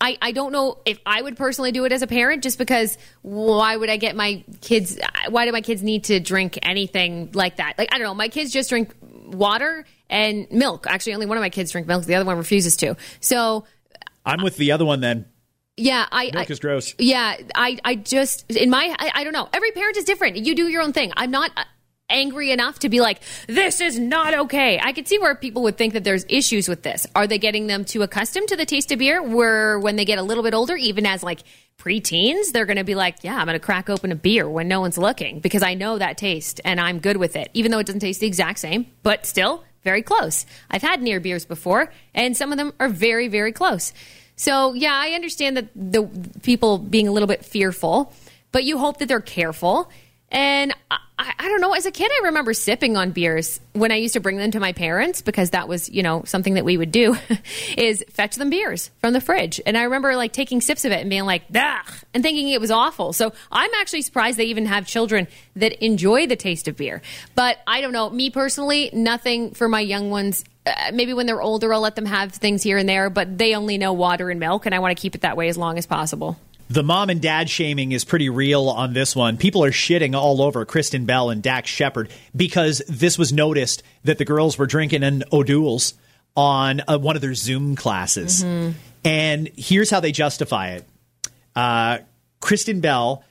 I, 0.00 0.16
I 0.22 0.30
don't 0.30 0.52
know 0.52 0.78
if 0.86 1.00
I 1.04 1.20
would 1.20 1.36
personally 1.36 1.72
do 1.72 1.84
it 1.84 1.90
as 1.90 2.02
a 2.02 2.06
parent, 2.06 2.44
just 2.44 2.58
because 2.58 2.96
why 3.22 3.76
would 3.76 3.90
I 3.90 3.96
get 3.96 4.14
my 4.14 4.44
kids? 4.60 5.00
Why 5.30 5.46
do 5.46 5.50
my 5.50 5.62
kids 5.62 5.82
need 5.82 6.04
to 6.04 6.20
drink 6.20 6.60
anything 6.62 7.32
like 7.32 7.56
that? 7.56 7.74
Like 7.76 7.88
I 7.90 7.98
don't 7.98 8.06
know. 8.06 8.14
My 8.14 8.28
kids 8.28 8.52
just 8.52 8.68
drink 8.68 8.94
water 9.02 9.84
and 10.10 10.50
milk. 10.50 10.86
Actually, 10.88 11.14
only 11.14 11.26
one 11.26 11.36
of 11.36 11.42
my 11.42 11.50
kids 11.50 11.72
drink 11.72 11.86
milk. 11.86 12.04
The 12.04 12.14
other 12.14 12.24
one 12.24 12.36
refuses 12.36 12.76
to. 12.78 12.96
So 13.20 13.64
I'm 14.24 14.42
with 14.42 14.56
the 14.56 14.72
other 14.72 14.84
one 14.84 15.00
then. 15.00 15.26
yeah, 15.76 16.06
I 16.10 16.30
Milk 16.32 16.50
I, 16.50 16.52
is 16.52 16.60
gross. 16.60 16.94
yeah, 16.98 17.36
I, 17.54 17.78
I 17.84 17.94
just 17.94 18.50
in 18.50 18.70
my 18.70 18.94
I, 18.98 19.10
I 19.14 19.24
don't 19.24 19.32
know. 19.32 19.48
Every 19.52 19.72
parent 19.72 19.96
is 19.96 20.04
different. 20.04 20.36
You 20.36 20.54
do 20.54 20.68
your 20.68 20.82
own 20.82 20.92
thing. 20.92 21.12
I'm 21.16 21.30
not 21.30 21.50
uh, 21.56 21.64
angry 22.10 22.50
enough 22.52 22.78
to 22.80 22.88
be 22.88 23.00
like 23.00 23.20
this 23.46 23.80
is 23.80 23.98
not 23.98 24.32
okay. 24.34 24.80
I 24.82 24.92
could 24.92 25.06
see 25.06 25.18
where 25.18 25.34
people 25.34 25.62
would 25.64 25.76
think 25.76 25.92
that 25.92 26.04
there's 26.04 26.24
issues 26.28 26.68
with 26.68 26.82
this. 26.82 27.06
Are 27.14 27.26
they 27.26 27.38
getting 27.38 27.66
them 27.66 27.84
too 27.84 28.02
accustomed 28.02 28.48
to 28.48 28.56
the 28.56 28.66
taste 28.66 28.90
of 28.92 28.98
beer? 28.98 29.22
Where 29.22 29.78
when 29.78 29.96
they 29.96 30.04
get 30.04 30.18
a 30.18 30.22
little 30.22 30.42
bit 30.42 30.54
older, 30.54 30.76
even 30.76 31.06
as 31.06 31.22
like 31.22 31.40
preteens, 31.78 32.50
they're 32.52 32.66
going 32.66 32.76
to 32.78 32.84
be 32.84 32.96
like, 32.96 33.22
yeah, 33.22 33.36
I'm 33.36 33.46
going 33.46 33.54
to 33.54 33.64
crack 33.64 33.88
open 33.88 34.10
a 34.10 34.16
beer 34.16 34.48
when 34.48 34.66
no 34.68 34.80
one's 34.80 34.98
looking 34.98 35.38
because 35.40 35.62
I 35.62 35.74
know 35.74 35.96
that 35.98 36.18
taste 36.18 36.60
and 36.64 36.80
I'm 36.80 36.98
good 36.98 37.16
with 37.18 37.36
it, 37.36 37.50
even 37.54 37.70
though 37.70 37.78
it 37.78 37.86
doesn't 37.86 38.00
taste 38.00 38.20
the 38.20 38.26
exact 38.26 38.58
same, 38.58 38.86
but 39.04 39.24
still 39.26 39.62
very 39.90 40.02
close. 40.02 40.46
I've 40.70 40.82
had 40.82 41.02
near 41.02 41.18
beers 41.20 41.44
before, 41.46 41.82
and 42.14 42.36
some 42.36 42.52
of 42.52 42.58
them 42.58 42.72
are 42.78 42.90
very 42.90 43.28
very 43.28 43.52
close. 43.52 43.94
So 44.36 44.74
yeah, 44.74 44.94
I 44.94 45.08
understand 45.18 45.56
that 45.56 45.68
the 45.74 46.02
people 46.42 46.78
being 46.78 47.08
a 47.08 47.12
little 47.12 47.26
bit 47.26 47.44
fearful, 47.44 48.12
but 48.52 48.64
you 48.64 48.78
hope 48.78 48.98
that 48.98 49.08
they're 49.08 49.20
careful. 49.20 49.90
And 50.30 50.74
I, 50.90 50.98
I, 51.18 51.48
don't 51.48 51.60
know. 51.60 51.72
As 51.72 51.86
a 51.86 51.90
kid, 51.90 52.10
I 52.12 52.26
remember 52.26 52.52
sipping 52.52 52.96
on 52.96 53.12
beers 53.12 53.60
when 53.72 53.90
I 53.90 53.96
used 53.96 54.14
to 54.14 54.20
bring 54.20 54.36
them 54.36 54.50
to 54.50 54.60
my 54.60 54.72
parents 54.72 55.22
because 55.22 55.50
that 55.50 55.66
was, 55.66 55.88
you 55.88 56.02
know, 56.02 56.22
something 56.24 56.54
that 56.54 56.64
we 56.64 56.76
would 56.76 56.92
do 56.92 57.16
is 57.76 58.04
fetch 58.10 58.36
them 58.36 58.50
beers 58.50 58.90
from 59.00 59.14
the 59.14 59.20
fridge. 59.20 59.60
And 59.64 59.76
I 59.76 59.84
remember 59.84 60.14
like 60.16 60.32
taking 60.32 60.60
sips 60.60 60.84
of 60.84 60.92
it 60.92 61.00
and 61.00 61.08
being 61.08 61.24
like, 61.24 61.44
ugh, 61.54 61.94
and 62.12 62.22
thinking 62.22 62.48
it 62.48 62.60
was 62.60 62.70
awful. 62.70 63.12
So 63.14 63.32
I'm 63.50 63.70
actually 63.80 64.02
surprised 64.02 64.38
they 64.38 64.44
even 64.44 64.66
have 64.66 64.86
children 64.86 65.28
that 65.56 65.82
enjoy 65.84 66.26
the 66.26 66.36
taste 66.36 66.68
of 66.68 66.76
beer. 66.76 67.00
But 67.34 67.58
I 67.66 67.80
don't 67.80 67.92
know. 67.92 68.10
Me 68.10 68.28
personally, 68.28 68.90
nothing 68.92 69.52
for 69.52 69.66
my 69.66 69.80
young 69.80 70.10
ones. 70.10 70.44
Uh, 70.66 70.90
maybe 70.92 71.14
when 71.14 71.24
they're 71.24 71.40
older, 71.40 71.72
I'll 71.72 71.80
let 71.80 71.96
them 71.96 72.06
have 72.06 72.32
things 72.32 72.62
here 72.62 72.76
and 72.76 72.86
there, 72.86 73.08
but 73.08 73.38
they 73.38 73.54
only 73.54 73.78
know 73.78 73.94
water 73.94 74.28
and 74.28 74.38
milk, 74.38 74.66
and 74.66 74.74
I 74.74 74.80
want 74.80 74.94
to 74.96 75.00
keep 75.00 75.14
it 75.14 75.22
that 75.22 75.36
way 75.36 75.48
as 75.48 75.56
long 75.56 75.78
as 75.78 75.86
possible. 75.86 76.38
The 76.70 76.82
mom 76.82 77.08
and 77.08 77.20
dad 77.22 77.48
shaming 77.48 77.92
is 77.92 78.04
pretty 78.04 78.28
real 78.28 78.68
on 78.68 78.92
this 78.92 79.16
one. 79.16 79.38
People 79.38 79.64
are 79.64 79.70
shitting 79.70 80.14
all 80.14 80.42
over 80.42 80.64
Kristen 80.66 81.06
Bell 81.06 81.30
and 81.30 81.42
Dax 81.42 81.70
Shepard 81.70 82.10
because 82.36 82.82
this 82.88 83.16
was 83.16 83.32
noticed 83.32 83.82
that 84.04 84.18
the 84.18 84.26
girls 84.26 84.58
were 84.58 84.66
drinking 84.66 85.02
an 85.02 85.24
O'Doul's 85.32 85.94
on 86.36 86.82
uh, 86.86 86.98
one 86.98 87.16
of 87.16 87.22
their 87.22 87.34
Zoom 87.34 87.74
classes. 87.74 88.42
And 89.04 89.48
here's 89.56 89.88
how 89.88 90.00
they 90.00 90.12
justify 90.12 90.72
it. 90.72 90.86
Uh, 91.56 91.98
Kristen 92.40 92.80
Bell, 92.80 93.24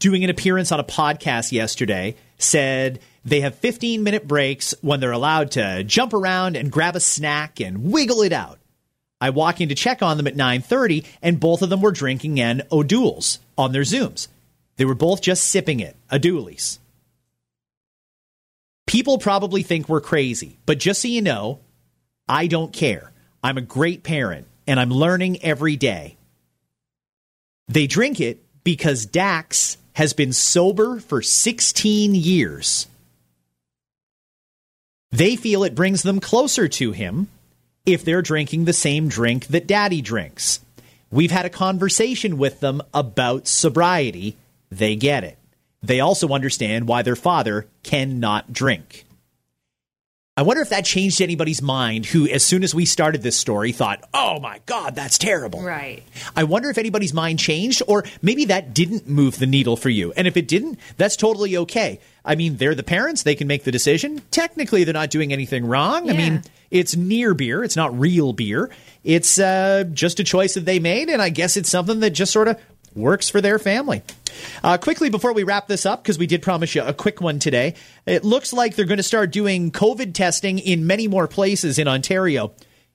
doing 0.00 0.24
an 0.24 0.30
appearance 0.30 0.72
on 0.72 0.80
a 0.80 0.84
podcast 0.84 1.52
yesterday, 1.52 2.16
said 2.38 2.98
they 3.24 3.40
have 3.40 3.54
15 3.54 4.02
minute 4.02 4.26
breaks 4.26 4.74
when 4.80 4.98
they're 4.98 5.12
allowed 5.12 5.52
to 5.52 5.84
jump 5.84 6.12
around 6.12 6.56
and 6.56 6.72
grab 6.72 6.96
a 6.96 7.00
snack 7.00 7.60
and 7.60 7.92
wiggle 7.92 8.22
it 8.22 8.32
out. 8.32 8.58
I 9.20 9.30
walk 9.30 9.60
in 9.60 9.68
to 9.68 9.74
check 9.74 10.02
on 10.02 10.16
them 10.16 10.26
at 10.26 10.36
9:30 10.36 11.04
and 11.22 11.40
both 11.40 11.62
of 11.62 11.70
them 11.70 11.80
were 11.80 11.92
drinking 11.92 12.40
an 12.40 12.62
O'Doul's 12.70 13.40
on 13.56 13.72
their 13.72 13.82
Zooms. 13.82 14.28
They 14.76 14.84
were 14.84 14.94
both 14.94 15.20
just 15.20 15.44
sipping 15.44 15.80
it, 15.80 15.96
a 16.08 16.18
Dooley's. 16.18 16.78
People 18.86 19.18
probably 19.18 19.62
think 19.62 19.88
we're 19.88 20.00
crazy, 20.00 20.56
but 20.64 20.78
just 20.78 21.02
so 21.02 21.08
you 21.08 21.20
know, 21.20 21.58
I 22.28 22.46
don't 22.46 22.72
care. 22.72 23.12
I'm 23.42 23.58
a 23.58 23.62
great 23.62 24.02
parent 24.02 24.46
and 24.66 24.78
I'm 24.78 24.90
learning 24.90 25.42
every 25.42 25.76
day. 25.76 26.16
They 27.68 27.86
drink 27.86 28.20
it 28.20 28.42
because 28.64 29.04
Dax 29.04 29.76
has 29.94 30.12
been 30.12 30.32
sober 30.32 31.00
for 31.00 31.20
16 31.20 32.14
years. 32.14 32.86
They 35.10 35.36
feel 35.36 35.64
it 35.64 35.74
brings 35.74 36.02
them 36.02 36.20
closer 36.20 36.68
to 36.68 36.92
him 36.92 37.28
if 37.88 38.04
they're 38.04 38.22
drinking 38.22 38.66
the 38.66 38.72
same 38.72 39.08
drink 39.08 39.46
that 39.46 39.66
daddy 39.66 40.02
drinks. 40.02 40.60
We've 41.10 41.30
had 41.30 41.46
a 41.46 41.50
conversation 41.50 42.36
with 42.36 42.60
them 42.60 42.82
about 42.92 43.48
sobriety. 43.48 44.36
They 44.70 44.94
get 44.94 45.24
it. 45.24 45.38
They 45.82 46.00
also 46.00 46.28
understand 46.28 46.86
why 46.86 47.00
their 47.00 47.16
father 47.16 47.66
cannot 47.82 48.52
drink. 48.52 49.06
I 50.38 50.42
wonder 50.42 50.62
if 50.62 50.68
that 50.68 50.84
changed 50.84 51.20
anybody's 51.20 51.60
mind 51.60 52.06
who, 52.06 52.28
as 52.28 52.44
soon 52.44 52.62
as 52.62 52.72
we 52.72 52.84
started 52.84 53.22
this 53.22 53.36
story, 53.36 53.72
thought, 53.72 54.08
oh 54.14 54.38
my 54.38 54.60
God, 54.66 54.94
that's 54.94 55.18
terrible. 55.18 55.60
Right. 55.60 56.04
I 56.36 56.44
wonder 56.44 56.70
if 56.70 56.78
anybody's 56.78 57.12
mind 57.12 57.40
changed, 57.40 57.82
or 57.88 58.04
maybe 58.22 58.44
that 58.44 58.72
didn't 58.72 59.08
move 59.08 59.40
the 59.40 59.48
needle 59.48 59.76
for 59.76 59.88
you. 59.88 60.12
And 60.12 60.28
if 60.28 60.36
it 60.36 60.46
didn't, 60.46 60.78
that's 60.96 61.16
totally 61.16 61.56
okay. 61.56 61.98
I 62.24 62.36
mean, 62.36 62.56
they're 62.56 62.76
the 62.76 62.84
parents, 62.84 63.24
they 63.24 63.34
can 63.34 63.48
make 63.48 63.64
the 63.64 63.72
decision. 63.72 64.22
Technically, 64.30 64.84
they're 64.84 64.94
not 64.94 65.10
doing 65.10 65.32
anything 65.32 65.66
wrong. 65.66 66.08
I 66.08 66.12
mean, 66.12 66.44
it's 66.70 66.94
near 66.94 67.34
beer, 67.34 67.64
it's 67.64 67.74
not 67.74 67.98
real 67.98 68.32
beer. 68.32 68.70
It's 69.02 69.40
uh, 69.40 69.86
just 69.92 70.20
a 70.20 70.24
choice 70.24 70.54
that 70.54 70.64
they 70.64 70.78
made, 70.78 71.08
and 71.08 71.20
I 71.20 71.30
guess 71.30 71.56
it's 71.56 71.68
something 71.68 71.98
that 71.98 72.10
just 72.10 72.32
sort 72.32 72.46
of 72.46 72.60
works 72.98 73.30
for 73.30 73.40
their 73.40 73.58
family. 73.58 74.02
Uh, 74.62 74.78
quickly, 74.78 75.08
before 75.08 75.32
we 75.32 75.42
wrap 75.42 75.68
this 75.68 75.86
up, 75.86 76.02
because 76.02 76.18
we 76.18 76.26
did 76.26 76.42
promise 76.42 76.74
you 76.74 76.82
a 76.82 76.92
quick 76.92 77.20
one 77.20 77.38
today, 77.38 77.74
it 78.06 78.24
looks 78.24 78.52
like 78.52 78.74
they're 78.74 78.84
going 78.84 78.98
to 78.98 79.02
start 79.02 79.30
doing 79.30 79.70
COVID 79.70 80.14
testing 80.14 80.58
in 80.58 80.86
many 80.86 81.08
more 81.08 81.26
places 81.26 81.78
in 81.78 81.88
Ontario, 81.88 82.52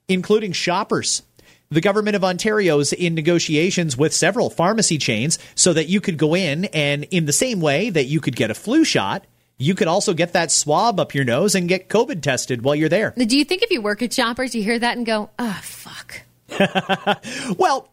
including 0.07 0.51
shoppers. 0.51 1.23
The 1.69 1.81
government 1.81 2.15
of 2.15 2.23
Ontario 2.23 2.79
is 2.79 2.93
in 2.93 3.15
negotiations 3.15 3.97
with 3.97 4.13
several 4.13 4.49
pharmacy 4.51 4.99
chains 4.99 5.39
so 5.55 5.73
that 5.73 5.87
you 5.87 6.01
could 6.01 6.17
go 6.17 6.35
in 6.35 6.65
and, 6.65 7.05
in 7.05 7.25
the 7.25 7.33
same 7.33 7.61
way 7.61 7.89
that 7.89 8.05
you 8.05 8.21
could 8.21 8.35
get 8.35 8.51
a 8.51 8.53
flu 8.53 8.83
shot, 8.85 9.25
you 9.57 9.75
could 9.75 9.87
also 9.87 10.13
get 10.13 10.33
that 10.33 10.51
swab 10.51 10.99
up 10.99 11.15
your 11.15 11.23
nose 11.23 11.55
and 11.55 11.67
get 11.67 11.89
COVID 11.89 12.21
tested 12.21 12.63
while 12.63 12.75
you're 12.75 12.89
there. 12.89 13.13
Do 13.17 13.37
you 13.37 13.45
think 13.45 13.63
if 13.63 13.71
you 13.71 13.81
work 13.81 14.01
at 14.01 14.13
Shoppers, 14.13 14.53
you 14.53 14.61
hear 14.61 14.77
that 14.77 14.97
and 14.97 15.05
go, 15.05 15.29
oh, 15.39 15.59
fuck? 15.63 16.21
Well, 17.57 17.89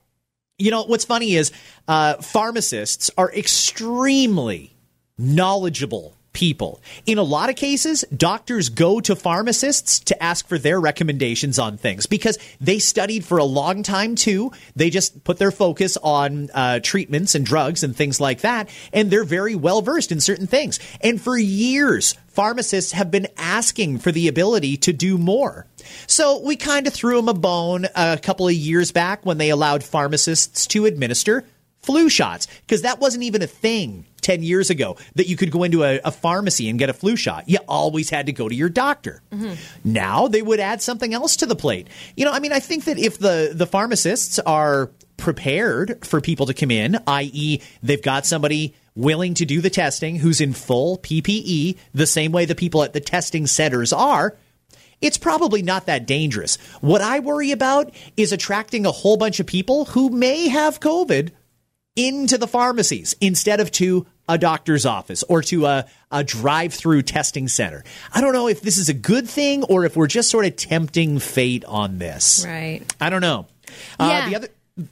you 0.61 0.71
know, 0.71 0.85
what's 0.85 1.05
funny 1.05 1.35
is 1.35 1.53
uh, 1.89 2.15
pharmacists 2.17 3.11
are 3.17 3.33
extremely 3.33 4.75
knowledgeable 5.19 6.17
people. 6.33 6.81
In 7.07 7.19
a 7.19 7.23
lot 7.23 7.51
of 7.51 7.57
cases, 7.57 8.05
doctors 8.15 8.69
go 8.69 9.01
to 9.01 9.17
pharmacists 9.17 9.99
to 10.01 10.23
ask 10.23 10.47
for 10.47 10.59
their 10.59 10.81
recommendations 10.81 11.59
on 11.59 11.77
things 11.77 12.07
because 12.07 12.39
they 12.61 12.79
studied 12.79 13.25
for 13.25 13.39
a 13.39 13.45
long 13.45 13.83
time 13.83 14.15
too. 14.15 14.53
They 14.77 14.91
just 14.91 15.25
put 15.25 15.39
their 15.39 15.51
focus 15.51 15.97
on 16.03 16.51
uh, 16.55 16.81
treatments 16.81 17.35
and 17.35 17.45
drugs 17.45 17.83
and 17.83 17.97
things 17.97 18.21
like 18.21 18.41
that, 18.43 18.69
and 18.93 19.11
they're 19.11 19.25
very 19.25 19.55
well 19.55 19.83
versed 19.83 20.13
in 20.13 20.21
certain 20.21 20.47
things. 20.47 20.79
And 21.01 21.21
for 21.21 21.37
years, 21.37 22.15
pharmacists 22.29 22.93
have 22.93 23.11
been 23.11 23.29
asking 23.37 23.99
for 23.99 24.13
the 24.13 24.29
ability 24.29 24.77
to 24.79 24.93
do 24.93 25.19
more. 25.19 25.67
So 26.07 26.41
we 26.41 26.57
kind 26.57 26.87
of 26.87 26.95
threw 26.95 27.17
them 27.17 27.29
a 27.29 27.35
bone 27.35 27.87
a 27.95 28.19
couple 28.19 28.47
of 28.47 28.55
years 28.55 28.93
back 28.93 29.27
when 29.27 29.39
they 29.39 29.51
allowed 29.51 29.83
pharmacists 29.83 30.67
to 30.69 30.87
administer 30.87 31.45
flu 31.83 32.09
shots 32.09 32.47
because 32.67 32.83
that 32.83 33.01
wasn't 33.01 33.25
even 33.25 33.43
a 33.43 33.47
thing 33.47 34.05
10 34.21 34.43
years 34.43 34.71
ago 34.71 34.97
that 35.15 35.29
you 35.29 35.37
could 35.37 35.51
go 35.51 35.63
into 35.63 35.83
a, 35.83 36.01
a 36.05 36.11
pharmacy 36.11 36.69
and 36.69 36.79
get 36.79 36.91
a 36.91 36.93
flu 36.93 37.17
shot. 37.17 37.49
You 37.49 37.59
always 37.69 38.11
had 38.11 38.27
to 38.27 38.33
go 38.33 38.49
to 38.49 38.55
your 38.55 38.69
doctor. 38.69 39.23
Mm-hmm. 39.33 39.55
Now 39.85 40.29
they 40.29 40.43
would 40.43 40.61
add 40.61 40.83
something 40.83 41.15
else 41.15 41.37
to 41.37 41.47
the 41.47 41.57
plate. 41.57 41.89
You 42.17 42.25
know, 42.25 42.33
I 42.33 42.41
mean, 42.41 42.53
I 42.53 42.61
think 42.61 42.85
that 42.85 42.99
if 42.99 43.19
the, 43.19 43.53
the 43.55 43.67
pharmacists 43.67 44.39
are 44.39 44.91
prepared 45.17 46.05
for 46.05 46.21
people 46.21 46.47
to 46.47 46.55
come 46.55 46.71
in, 46.71 46.99
i.e., 47.07 47.61
they've 47.83 48.03
got 48.03 48.27
somebody 48.27 48.75
willing 48.95 49.35
to 49.35 49.45
do 49.45 49.61
the 49.61 49.71
testing 49.71 50.17
who's 50.17 50.41
in 50.41 50.53
full 50.53 50.99
PPE, 50.99 51.77
the 51.95 52.07
same 52.07 52.33
way 52.33 52.45
the 52.45 52.55
people 52.55 52.83
at 52.83 52.93
the 52.93 53.01
testing 53.01 53.47
centers 53.47 53.93
are, 53.93 54.37
it's 55.01 55.19
probably 55.19 55.63
not 55.63 55.87
that 55.87 56.07
dangerous. 56.07 56.57
What 56.81 57.01
I 57.01 57.21
worry 57.21 57.53
about 57.53 57.93
is 58.17 58.33
attracting 58.33 58.85
a 58.85 58.93
whole 58.93 59.17
bunch 59.17 59.41
of 59.41 59.47
people 59.47 59.87
who 59.87 60.11
may 60.11 60.49
have 60.49 60.81
COVID 60.81 61.31
into 61.97 62.39
the 62.39 62.47
pharmacies 62.47 63.15
instead 63.21 63.61
of 63.61 63.71
to 63.73 64.07
a 64.29 64.39
doctor's 64.39 64.87
office 64.87 65.25
or 65.25 65.43
to 65.43 65.67
a, 65.67 65.87
a 66.11 66.23
drive 66.23 66.73
through 66.73 67.03
testing 67.03 67.49
center. 67.49 67.83
I 68.13 68.21
don't 68.21 68.33
know 68.33 68.49
if 68.49 68.61
this 68.61 68.79
is 68.79 68.89
a 68.89 68.95
good 68.95 69.29
thing 69.29 69.65
or 69.65 69.85
if 69.85 69.97
we're 69.97 70.07
just 70.07 70.31
sort 70.31 70.47
of 70.47 70.57
tempting 70.57 71.19
fate 71.19 71.65
on 71.65 71.99
this. 71.99 72.45
Right. 72.47 72.83
I 73.01 73.11
don't 73.11 73.21
know. 73.21 73.47
Uh, 73.99 74.29
the 74.29 74.37
other. 74.37 74.49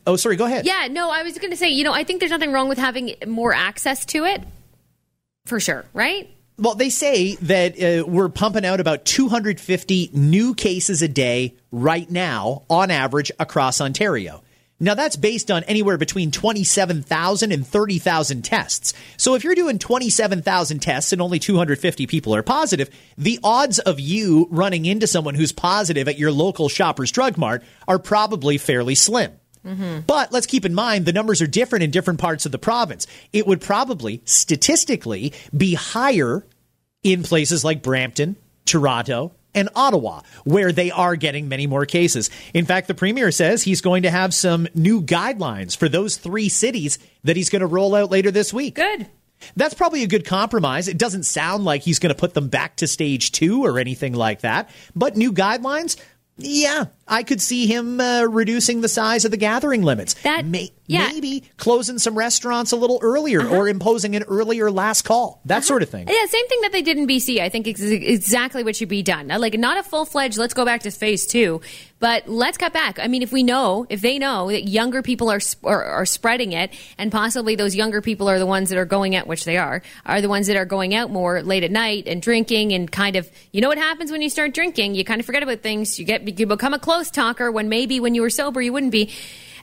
Oh, 0.07 0.17
sorry. 0.17 0.37
Go 0.37 0.47
ahead. 0.47 0.67
Yeah, 0.67 0.89
no, 0.91 1.11
I 1.11 1.23
was 1.23 1.39
going 1.39 1.51
to 1.51 1.57
say, 1.57 1.71
you 1.71 1.85
know, 1.85 1.93
I 1.93 2.05
think 2.05 2.21
there's 2.21 2.33
nothing 2.33 2.53
wrong 2.53 2.69
with 2.69 2.79
having 2.79 3.15
more 3.27 3.55
access 3.55 4.05
to 4.07 4.25
it. 4.25 4.43
For 5.47 5.61
sure, 5.61 5.85
right? 5.95 6.29
Well, 6.59 6.75
they 6.75 6.91
say 6.91 7.37
that 7.37 7.81
uh, 7.81 8.05
we're 8.05 8.29
pumping 8.29 8.67
out 8.67 8.81
about 8.81 9.05
250 9.05 10.11
new 10.13 10.55
cases 10.55 11.01
a 11.01 11.09
day 11.09 11.55
right 11.71 12.11
now, 12.11 12.65
on 12.69 12.91
average, 12.91 13.31
across 13.39 13.81
Ontario. 13.81 14.43
Now, 14.81 14.95
that's 14.95 15.17
based 15.17 15.51
on 15.51 15.65
anywhere 15.65 15.99
between 15.99 16.31
27,000 16.31 17.51
and 17.51 17.67
30,000 17.67 18.43
tests. 18.43 18.95
So, 19.17 19.35
if 19.35 19.43
you're 19.43 19.57
doing 19.57 19.79
27,000 19.79 20.79
tests 20.79 21.13
and 21.13 21.21
only 21.21 21.41
250 21.41 22.07
people 22.07 22.35
are 22.35 22.45
positive, 22.45 22.89
the 23.17 23.41
odds 23.43 23.81
of 23.81 23.99
you 23.99 24.47
running 24.51 24.87
into 24.87 25.09
someone 25.09 25.35
who's 25.35 25.51
positive 25.51 26.07
at 26.07 26.19
your 26.19 26.31
local 26.31 26.69
Shoppers 26.69 27.11
Drug 27.11 27.37
Mart 27.37 27.65
are 27.89 27.99
probably 27.99 28.57
fairly 28.57 28.95
slim. 28.95 29.33
Mm-hmm. 29.65 30.01
But 30.07 30.33
let's 30.33 30.47
keep 30.47 30.65
in 30.65 30.75
mind 30.75 31.05
the 31.05 31.13
numbers 31.13 31.43
are 31.43 31.47
different 31.47 31.83
in 31.83 31.91
different 31.91 32.21
parts 32.21 32.47
of 32.47 32.53
the 32.53 32.59
province. 32.59 33.07
It 33.33 33.47
would 33.47 33.61
probably 33.61 34.23
statistically 34.25 35.33
be 35.57 35.75
higher 35.75 36.47
in 37.03 37.23
places 37.23 37.65
like 37.65 37.83
Brampton, 37.83 38.37
Toronto, 38.65 39.33
and 39.59 39.69
Ottawa, 39.75 40.23
where 40.45 40.73
they 40.73 40.91
are 40.91 41.17
getting 41.17 41.49
many 41.49 41.67
more 41.67 41.85
cases. 41.85 42.31
In 42.55 42.65
fact, 42.65 42.89
the 42.89 42.95
premier 42.95 43.31
says 43.31 43.63
he's 43.63 43.81
going 43.81 44.05
to 44.05 44.11
have 44.11 44.33
some 44.33 44.69
new 44.75 45.03
guidelines 45.03 45.77
for 45.77 45.89
those 45.89 46.17
three 46.17 46.49
cities 46.49 46.99
that 47.25 47.37
he's 47.37 47.51
going 47.51 47.61
to 47.61 47.67
roll 47.67 47.95
out 47.95 48.11
later 48.11 48.31
this 48.31 48.53
week. 48.53 48.77
Good. 48.77 49.07
That's 49.57 49.75
probably 49.75 50.03
a 50.03 50.09
good 50.09 50.25
compromise. 50.27 50.89
It 50.89 50.99
doesn't 50.99 51.25
sound 51.25 51.65
like 51.65 51.83
he's 51.83 51.99
going 51.99 52.15
to 52.15 52.19
put 52.19 52.35
them 52.35 52.49
back 52.49 52.77
to 52.77 52.87
stage 52.87 53.33
two 53.33 53.65
or 53.65 53.79
anything 53.79 54.15
like 54.15 54.41
that. 54.41 54.71
But 54.97 55.17
new 55.17 55.33
guidelines, 55.33 55.97
yeah, 56.37 56.87
I 57.09 57.23
could 57.23 57.41
see 57.41 57.67
him 57.67 58.01
uh, 58.01 58.25
reducing 58.25 58.81
the 58.81 58.89
size 58.89 59.25
of 59.25 59.31
the 59.31 59.37
gathering 59.37 59.83
limits. 59.83 60.15
That- 60.23 60.45
May- 60.45 60.71
yeah. 60.91 61.01
Uh-huh. 61.03 61.11
Maybe 61.13 61.43
closing 61.59 61.99
some 61.99 62.17
restaurants 62.17 62.73
a 62.73 62.77
little 62.77 62.99
earlier 63.03 63.47
or 63.47 63.69
imposing 63.69 64.17
an 64.17 64.23
earlier 64.23 64.71
last 64.71 65.03
call, 65.03 65.43
that 65.45 65.63
sort 65.63 65.83
of 65.83 65.91
thing. 65.91 66.09
Yeah, 66.09 66.25
same 66.25 66.49
thing 66.49 66.63
that 66.63 66.73
they 66.73 66.81
did 66.81 66.97
in 66.97 67.07
BC. 67.07 67.41
I 67.41 67.51
think 67.51 67.67
is 67.67 67.83
exactly 67.83 68.65
what 68.65 68.75
should 68.75 68.89
be 68.89 69.03
done. 69.03 69.29
Like 69.29 69.53
not 69.59 69.77
a 69.77 69.83
full 69.83 70.07
fledged. 70.07 70.39
Let's 70.39 70.55
go 70.55 70.65
back 70.65 70.85
to 70.85 70.91
phase 70.91 71.27
two, 71.27 71.61
but 71.99 72.27
let's 72.27 72.57
cut 72.57 72.73
back. 72.73 72.99
I 72.99 73.07
mean, 73.07 73.21
if 73.23 73.33
we 73.33 73.43
know, 73.43 73.85
if 73.91 74.01
they 74.01 74.19
know 74.19 74.49
that 74.51 74.67
younger 74.67 75.03
people 75.03 75.29
are 75.31 75.41
sp- 75.45 75.61
are, 75.67 75.85
are 75.85 76.07
spreading 76.07 76.53
it, 76.53 76.73
and 76.97 77.13
possibly 77.13 77.55
those 77.55 77.75
younger 77.77 78.01
people 78.01 78.27
are 78.31 78.39
the 78.39 78.47
ones 78.47 78.71
that 78.71 78.79
are 78.79 78.87
going 78.87 79.15
out, 79.15 79.27
which 79.27 79.45
they 79.45 79.59
are, 79.59 79.83
are 80.07 80.23
the 80.23 80.29
ones 80.31 80.47
that 80.47 80.57
are 80.57 80.65
going 80.65 80.95
out 80.95 81.11
more 81.11 81.43
late 81.43 81.65
at 81.65 81.71
night 81.71 82.05
and 82.07 82.23
drinking 82.23 82.73
and 82.73 82.91
kind 82.91 83.15
of, 83.17 83.31
you 83.53 83.61
know 83.61 83.69
what 83.69 83.77
happens 83.77 84.11
when 84.11 84.23
you 84.23 84.31
start 84.31 84.55
drinking? 84.55 84.95
You 84.95 85.05
kind 85.05 85.21
of 85.21 85.27
forget 85.27 85.43
about 85.43 85.61
things. 85.61 85.99
You 85.99 86.07
get 86.07 86.39
you 86.39 86.47
become 86.47 86.73
a 86.73 86.79
close 86.79 86.98
talker 87.05 87.51
when 87.51 87.69
maybe 87.69 88.01
when 88.01 88.15
you 88.15 88.23
were 88.23 88.31
sober 88.31 88.61
you 88.61 88.73
wouldn't 88.73 88.93
be. 88.93 89.11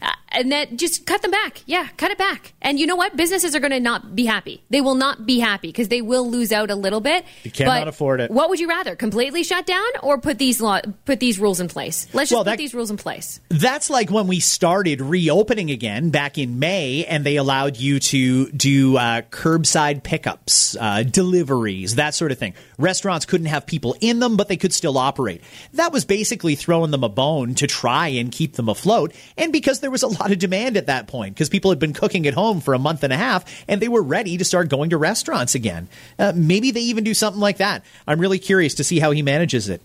Uh, 0.01 0.13
And 0.35 0.51
that 0.51 0.75
just 0.75 1.05
cut 1.05 1.21
them 1.21 1.31
back. 1.31 1.61
Yeah, 1.65 1.87
cut 1.97 2.11
it 2.11 2.17
back. 2.17 2.53
And 2.61 2.79
you 2.79 2.85
know 2.85 2.95
what? 2.95 3.15
Businesses 3.15 3.55
are 3.55 3.59
going 3.59 3.71
to 3.71 3.79
not 3.79 4.15
be 4.15 4.25
happy. 4.25 4.63
They 4.69 4.81
will 4.81 4.95
not 4.95 5.25
be 5.25 5.39
happy 5.39 5.69
because 5.69 5.87
they 5.87 6.01
will 6.01 6.29
lose 6.29 6.51
out 6.51 6.69
a 6.69 6.75
little 6.75 7.01
bit. 7.01 7.25
You 7.43 7.51
cannot 7.51 7.81
But 7.81 7.87
afford 7.87 8.19
it. 8.21 8.31
What 8.31 8.49
would 8.49 8.59
you 8.59 8.67
rather? 8.67 8.95
Completely 8.95 9.43
shut 9.43 9.65
down 9.65 9.87
or 10.03 10.19
put 10.19 10.37
these 10.37 10.59
law, 10.61 10.81
put 11.05 11.19
these 11.19 11.39
rules 11.39 11.59
in 11.59 11.67
place? 11.67 12.07
Let's 12.13 12.29
just 12.29 12.37
Well, 12.37 12.45
put 12.45 12.57
these 12.57 12.73
rules 12.73 12.91
in 12.91 12.97
place. 12.97 13.39
That's 13.49 13.89
like 13.89 14.09
when 14.11 14.27
we 14.27 14.39
started 14.39 15.01
reopening 15.01 15.71
again 15.71 16.09
back 16.09 16.37
in 16.37 16.59
May, 16.59 17.05
and 17.05 17.23
they 17.23 17.37
allowed 17.37 17.77
you 17.77 17.99
to 17.99 18.51
do 18.51 18.97
uh, 18.97 19.21
curbside 19.21 20.03
pickups, 20.03 20.75
uh, 20.79 21.03
deliveries, 21.03 21.95
that 21.95 22.13
sort 22.13 22.31
of 22.31 22.37
thing. 22.37 22.53
Restaurants 22.77 23.25
couldn't 23.25 23.47
have 23.47 23.65
people 23.65 23.95
in 24.01 24.19
them, 24.19 24.37
but 24.37 24.47
they 24.47 24.57
could 24.57 24.73
still 24.73 24.97
operate. 24.97 25.41
That 25.73 25.93
was 25.93 26.05
basically 26.05 26.55
throwing 26.55 26.91
them 26.91 27.03
a 27.03 27.09
bone 27.09 27.55
to 27.55 27.67
try 27.67 28.07
and 28.09 28.31
keep 28.31 28.53
them 28.53 28.69
afloat. 28.69 29.13
And 29.37 29.51
because 29.53 29.79
there 29.79 29.91
was 29.91 30.03
a 30.03 30.07
lot 30.07 30.24
of 30.31 30.39
demand 30.39 30.77
at 30.77 30.87
that 30.87 31.07
point, 31.07 31.33
because 31.33 31.49
people 31.49 31.71
had 31.71 31.79
been 31.79 31.93
cooking 31.93 32.27
at 32.27 32.33
home 32.33 32.61
for 32.61 32.73
a 32.73 32.79
month 32.79 33.03
and 33.03 33.13
a 33.13 33.17
half, 33.17 33.63
and 33.67 33.81
they 33.81 33.87
were 33.87 34.01
ready 34.01 34.37
to 34.37 34.45
start 34.45 34.69
going 34.69 34.89
to 34.89 34.97
restaurants 34.97 35.55
again. 35.55 35.87
Uh, 36.17 36.33
maybe 36.35 36.71
they 36.71 36.81
even 36.81 37.03
do 37.03 37.13
something 37.13 37.41
like 37.41 37.57
that. 37.57 37.83
I'm 38.07 38.19
really 38.19 38.39
curious 38.39 38.75
to 38.75 38.83
see 38.83 38.99
how 38.99 39.11
he 39.11 39.21
manages 39.21 39.69
it. 39.69 39.81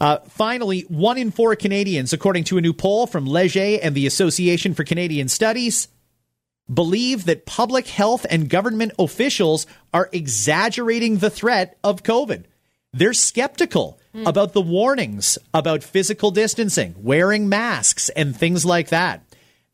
Uh, 0.00 0.18
finally, 0.28 0.82
one 0.88 1.18
in 1.18 1.30
four 1.30 1.54
Canadians, 1.56 2.12
according 2.12 2.44
to 2.44 2.58
a 2.58 2.60
new 2.60 2.72
poll 2.72 3.06
from 3.06 3.26
Leger 3.26 3.78
and 3.82 3.94
the 3.94 4.06
Association 4.06 4.74
for 4.74 4.84
Canadian 4.84 5.28
Studies, 5.28 5.88
believe 6.72 7.26
that 7.26 7.46
public 7.46 7.86
health 7.88 8.24
and 8.30 8.48
government 8.48 8.92
officials 8.98 9.66
are 9.92 10.08
exaggerating 10.12 11.18
the 11.18 11.30
threat 11.30 11.76
of 11.84 12.02
COVID. 12.02 12.44
They're 12.92 13.12
skeptical 13.12 13.98
about 14.24 14.52
the 14.52 14.62
warnings 14.62 15.38
about 15.52 15.82
physical 15.82 16.30
distancing, 16.30 16.94
wearing 16.96 17.48
masks, 17.48 18.08
and 18.10 18.36
things 18.36 18.64
like 18.64 18.90
that. 18.90 19.24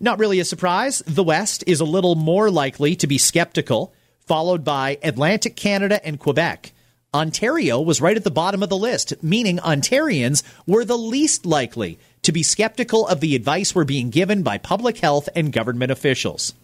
Not 0.00 0.18
really 0.18 0.40
a 0.40 0.44
surprise. 0.44 1.02
The 1.06 1.22
West 1.22 1.62
is 1.66 1.80
a 1.80 1.84
little 1.84 2.14
more 2.14 2.50
likely 2.50 2.96
to 2.96 3.06
be 3.06 3.18
skeptical, 3.18 3.92
followed 4.26 4.64
by 4.64 4.98
Atlantic 5.02 5.56
Canada 5.56 6.04
and 6.04 6.18
Quebec. 6.18 6.72
Ontario 7.12 7.80
was 7.80 8.00
right 8.00 8.16
at 8.16 8.24
the 8.24 8.30
bottom 8.30 8.62
of 8.62 8.68
the 8.68 8.78
list, 8.78 9.12
meaning 9.22 9.58
Ontarians 9.58 10.42
were 10.66 10.84
the 10.84 10.96
least 10.96 11.44
likely 11.44 11.98
to 12.22 12.32
be 12.32 12.42
skeptical 12.42 13.06
of 13.08 13.20
the 13.20 13.34
advice 13.34 13.74
we're 13.74 13.84
being 13.84 14.10
given 14.10 14.42
by 14.42 14.58
public 14.58 14.98
health 14.98 15.28
and 15.34 15.52
government 15.52 15.90
officials. 15.90 16.54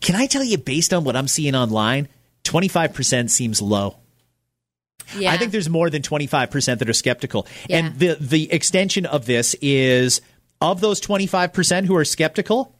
Can 0.00 0.16
I 0.16 0.26
tell 0.26 0.44
you, 0.44 0.58
based 0.58 0.92
on 0.92 1.04
what 1.04 1.16
I'm 1.16 1.28
seeing 1.28 1.54
online, 1.54 2.08
25% 2.44 3.30
seems 3.30 3.62
low. 3.62 3.96
Yeah. 5.16 5.32
I 5.32 5.36
think 5.36 5.52
there's 5.52 5.68
more 5.68 5.90
than 5.90 6.02
25% 6.02 6.78
that 6.78 6.88
are 6.88 6.92
skeptical. 6.92 7.46
Yeah. 7.68 7.78
And 7.78 7.98
the 7.98 8.16
the 8.18 8.52
extension 8.52 9.06
of 9.06 9.26
this 9.26 9.54
is 9.60 10.20
of 10.62 10.80
those 10.80 11.00
25% 11.00 11.86
who 11.86 11.96
are 11.96 12.04
skeptical, 12.04 12.74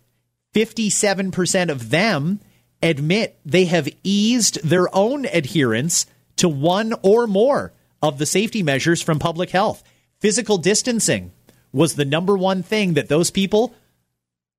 57% 0.54 1.68
of 1.68 1.90
them 1.90 2.40
admit 2.80 3.38
they 3.44 3.64
have 3.66 3.88
eased 4.04 4.62
their 4.62 4.94
own 4.94 5.26
adherence 5.26 6.06
to 6.36 6.48
one 6.48 6.94
or 7.02 7.26
more 7.26 7.72
of 8.00 8.18
the 8.18 8.26
safety 8.26 8.62
measures 8.62 9.02
from 9.02 9.18
public 9.18 9.50
health. 9.50 9.82
Physical 10.20 10.58
distancing 10.58 11.32
was 11.72 11.94
the 11.94 12.04
number 12.04 12.36
one 12.36 12.62
thing 12.62 12.94
that 12.94 13.08
those 13.08 13.30
people 13.30 13.74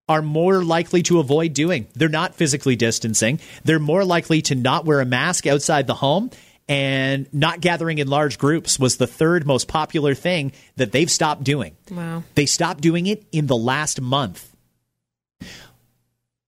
are 0.10 0.22
more 0.22 0.64
likely 0.64 1.02
to 1.04 1.20
avoid 1.20 1.54
doing. 1.54 1.88
They're 1.94 2.10
not 2.10 2.36
physically 2.36 2.76
distancing. 2.76 3.40
They're 3.64 3.80
more 3.80 4.04
likely 4.04 4.42
to 4.44 4.56
not 4.56 4.86
wear 4.86 5.00
a 5.00 5.06
mask 5.06 5.48
outside 5.48 5.88
the 5.88 5.94
home 5.94 6.30
and 6.70 7.28
not 7.34 7.60
gathering 7.62 7.98
in 7.98 8.08
large 8.08 8.38
groups 8.38 8.80
was 8.80 8.98
the 8.98 9.08
third 9.08 9.46
most 9.46 9.68
popular 9.68 10.16
thing 10.16 10.52
that 10.78 10.92
they've 10.92 11.12
stopped 11.12 11.44
doing. 11.44 11.76
Wow. 11.92 12.24
They 12.36 12.46
stopped 12.46 12.82
doing 12.82 13.06
it 13.08 13.26
in 13.32 13.48
the 13.48 13.56
last 13.58 14.00
month. 14.02 14.50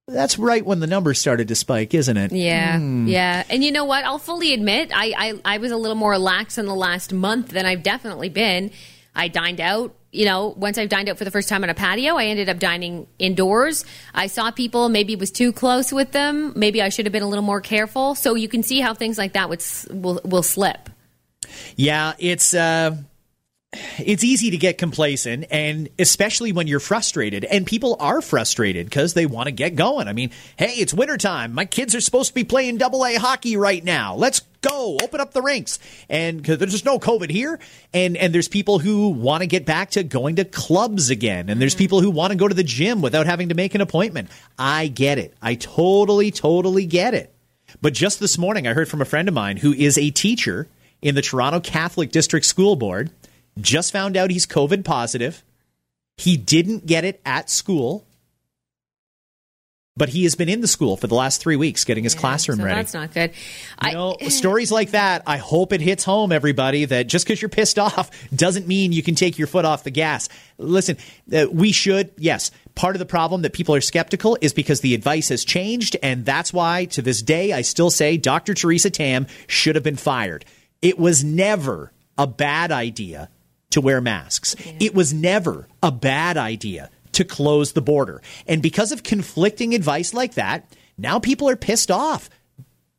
That's 0.08 0.38
right 0.38 0.63
when 0.63 0.80
the 0.82 0.88
numbers 0.88 1.19
started 1.19 1.47
to 1.47 1.56
spike, 1.56 1.95
isn't 1.95 2.15
it? 2.15 2.32
Yeah, 2.32 2.78
Hmm. 2.78 3.08
yeah. 3.08 3.43
And 3.49 3.63
you 3.63 3.71
know 3.71 3.86
what? 3.86 4.06
I'll 4.06 4.19
fully 4.19 4.54
admit, 4.54 4.91
I, 4.93 5.13
I, 5.45 5.56
I 5.56 5.58
was 5.58 5.71
a 5.71 5.78
little 5.78 5.95
more 5.95 6.17
lax 6.19 6.60
in 6.60 6.67
the 6.67 6.75
last 6.75 7.12
month 7.12 7.49
than 7.49 7.65
I've 7.65 7.82
definitely 7.82 8.30
been. 8.30 8.69
I 9.15 9.30
dined 9.30 9.60
out. 9.60 9.95
You 10.15 10.25
know, 10.25 10.54
once 10.58 10.78
I've 10.78 10.89
dined 10.89 11.10
out 11.10 11.17
for 11.17 11.25
the 11.25 11.32
first 11.32 11.49
time 11.49 11.63
on 11.63 11.69
a 11.69 11.73
patio, 11.73 12.15
I 12.15 12.25
ended 12.25 12.49
up 12.49 12.58
dining 12.58 13.06
indoors. 13.19 13.84
I 14.13 14.28
saw 14.28 14.51
people, 14.51 14.89
maybe 14.89 15.13
it 15.13 15.19
was 15.19 15.32
too 15.32 15.51
close 15.51 15.91
with 15.91 16.12
them. 16.12 16.54
Maybe 16.56 16.82
I 16.82 16.89
should 16.89 17.06
have 17.06 17.13
been 17.13 17.23
a 17.23 17.28
little 17.28 17.43
more 17.43 17.62
careful. 17.62 18.15
So 18.15 18.36
you 18.36 18.47
can 18.47 18.63
see 18.63 18.80
how 18.80 18.93
things 18.93 19.17
like 19.17 19.34
that 19.34 19.49
would 19.49 19.63
will, 19.91 20.21
will 20.23 20.43
slip. 20.43 20.89
Yeah, 21.75 22.13
it's 22.17 22.54
uh 22.54 22.95
it's 23.99 24.23
easy 24.23 24.51
to 24.51 24.58
get 24.58 24.78
complacent 24.78 25.45
and 25.51 25.89
especially 25.99 26.54
when 26.54 26.65
you're 26.67 26.80
frustrated 26.80 27.43
and 27.43 27.67
people 27.67 27.97
are 27.99 28.21
frustrated 28.21 28.86
because 28.86 29.13
they 29.13 29.25
want 29.25 29.47
to 29.47 29.51
get 29.51 29.75
going. 29.75 30.08
I 30.08 30.13
mean, 30.13 30.32
hey, 30.58 30.71
it's 30.75 30.93
wintertime. 30.93 31.54
My 31.54 31.65
kids 31.65 31.93
are 31.93 32.01
supposed 32.01 32.30
to 32.30 32.34
be 32.36 32.43
playing 32.43 32.78
double 32.78 33.06
A 33.06 33.15
hockey 33.15 33.58
right 33.58 33.84
now. 33.84 34.15
Let's 34.15 34.41
go. 34.65 34.97
Open 35.01 35.19
up 35.19 35.34
the 35.34 35.41
rinks. 35.41 35.80
And 36.10 36.43
cause 36.43 36.58
there's 36.58 36.71
just 36.71 36.86
no 36.86 36.99
COVID 36.99 37.30
here. 37.30 37.60
And 37.93 38.17
and 38.17 38.34
there's 38.34 38.47
people 38.47 38.80
who 38.80 39.10
want 39.10 39.41
to 39.41 39.47
get 39.47 39.65
back 39.65 39.91
to 39.91 40.04
going 40.04 40.38
to 40.38 40.45
clubs 40.45 41.10
again. 41.10 41.49
And 41.49 41.62
there's 41.62 41.73
mm-hmm. 41.73 41.80
people 41.80 42.01
who 42.01 42.12
want 42.12 42.32
to 42.32 42.38
go 42.38 42.47
to 42.47 42.54
the 42.54 42.63
gym 42.63 43.01
without 43.01 43.25
having 43.25 43.49
to 43.49 43.56
make 43.56 43.75
an 43.75 43.82
appointment. 43.82 44.30
I 44.58 44.88
get 44.88 45.17
it. 45.17 45.34
I 45.41 45.56
totally, 45.56 46.32
totally 46.32 46.86
get 46.86 47.13
it. 47.13 47.34
But 47.82 47.93
just 47.93 48.19
this 48.19 48.38
morning, 48.38 48.67
I 48.67 48.73
heard 48.73 48.89
from 48.89 49.01
a 49.01 49.06
friend 49.06 49.28
of 49.28 49.34
mine 49.34 49.58
who 49.58 49.73
is 49.73 49.97
a 49.97 50.10
teacher 50.10 50.67
in 51.01 51.15
the 51.15 51.21
Toronto 51.21 51.60
Catholic 51.60 52.12
District 52.12 52.45
School 52.45 52.75
Board. 52.75 53.12
Just 53.60 53.91
found 53.91 54.17
out 54.17 54.32
he's 54.32 54.45
COVID 54.45 54.84
positive. 54.84 55.43
He 56.17 56.38
didn't 56.38 56.86
get 56.86 57.04
it 57.04 57.21
at 57.25 57.49
school, 57.49 58.06
but 59.97 60.10
he 60.10 60.23
has 60.23 60.36
been 60.36 60.49
in 60.49 60.60
the 60.60 60.67
school 60.67 60.97
for 60.97 61.08
the 61.08 61.15
last 61.15 61.39
three 61.39 61.55
weeks 61.55 61.86
getting 61.86 62.03
his 62.03 62.15
classroom 62.15 62.58
so 62.58 62.65
ready. 62.65 62.75
That's 62.75 62.93
not 62.93 63.13
good. 63.13 63.31
You 63.81 63.93
know, 63.93 64.17
stories 64.27 64.71
like 64.71 64.91
that, 64.91 65.23
I 65.25 65.38
hope 65.38 65.71
it 65.71 65.79
hits 65.79 66.03
home, 66.03 66.34
everybody, 66.34 66.84
that 66.86 67.08
just 67.08 67.25
because 67.25 67.41
you're 67.41 67.49
pissed 67.49 67.79
off 67.79 68.12
doesn't 68.36 68.67
mean 68.67 68.91
you 68.91 69.01
can 69.01 69.15
take 69.15 69.38
your 69.38 69.47
foot 69.47 69.63
off 69.63 69.84
the 69.84 69.91
gas. 69.91 70.27
Listen, 70.58 70.97
uh, 71.34 71.45
we 71.51 71.71
should, 71.71 72.12
yes. 72.17 72.51
Part 72.75 72.95
of 72.95 72.99
the 72.99 73.05
problem 73.05 73.43
that 73.43 73.53
people 73.53 73.73
are 73.73 73.81
skeptical 73.81 74.38
is 74.41 74.51
because 74.51 74.81
the 74.81 74.93
advice 74.95 75.29
has 75.29 75.45
changed. 75.45 75.95
And 76.03 76.25
that's 76.25 76.51
why, 76.51 76.86
to 76.86 77.01
this 77.01 77.21
day, 77.21 77.53
I 77.53 77.62
still 77.62 77.89
say 77.89 78.17
Dr. 78.17 78.53
Theresa 78.53 78.89
Tam 78.89 79.27
should 79.47 79.75
have 79.75 79.84
been 79.84 79.95
fired. 79.95 80.43
It 80.81 80.99
was 80.99 81.23
never 81.23 81.93
a 82.17 82.27
bad 82.27 82.73
idea 82.73 83.29
to 83.69 83.79
wear 83.79 84.01
masks. 84.01 84.55
It 84.79 84.93
was 84.93 85.13
never 85.13 85.67
a 85.81 85.91
bad 85.91 86.38
idea 86.38 86.89
to 87.15 87.25
close 87.25 87.73
the 87.73 87.82
border. 87.82 88.21
And 88.47 88.62
because 88.62 88.91
of 88.91 89.04
conflicting 89.04 89.73
advice 89.73 90.13
like 90.13 90.36
that, 90.36 90.71
now 90.97 91.19
people 91.19 91.49
are 91.49 91.56
pissed 91.56 91.91
off 91.91 92.30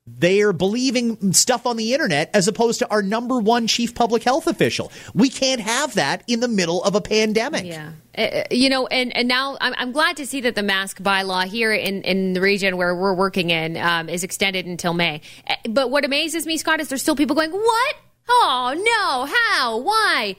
they're 0.06 0.52
believing 0.52 1.32
stuff 1.32 1.66
on 1.66 1.76
the 1.76 1.92
internet 1.92 2.30
as 2.32 2.46
opposed 2.46 2.78
to 2.78 2.88
our 2.90 3.02
number 3.02 3.40
one 3.40 3.66
chief 3.66 3.94
public 3.94 4.22
health 4.22 4.46
official. 4.46 4.92
We 5.14 5.28
can't 5.28 5.60
have 5.60 5.94
that 5.94 6.22
in 6.28 6.40
the 6.40 6.48
middle 6.48 6.82
of 6.84 6.94
a 6.94 7.00
pandemic. 7.00 7.64
Yeah. 7.66 7.92
Uh, 8.16 8.44
you 8.50 8.70
know, 8.70 8.86
and, 8.86 9.14
and 9.16 9.26
now 9.26 9.58
I'm, 9.60 9.74
I'm 9.76 9.92
glad 9.92 10.16
to 10.18 10.26
see 10.26 10.40
that 10.42 10.54
the 10.54 10.62
mask 10.62 11.02
bylaw 11.02 11.44
here 11.44 11.72
in, 11.72 12.02
in 12.02 12.34
the 12.34 12.40
region 12.40 12.76
where 12.76 12.94
we're 12.94 13.14
working 13.14 13.50
in 13.50 13.76
um, 13.76 14.08
is 14.08 14.22
extended 14.22 14.64
until 14.66 14.94
May. 14.94 15.22
Uh, 15.48 15.54
But 15.68 15.90
what 15.90 16.04
amazes 16.04 16.46
me, 16.46 16.56
Scott, 16.56 16.80
is 16.80 16.88
there's 16.88 17.02
still 17.02 17.16
people 17.16 17.34
going, 17.34 17.50
What? 17.50 17.96
Oh, 18.28 18.74
no. 18.76 19.26
How? 19.26 19.78
Why? 19.78 20.36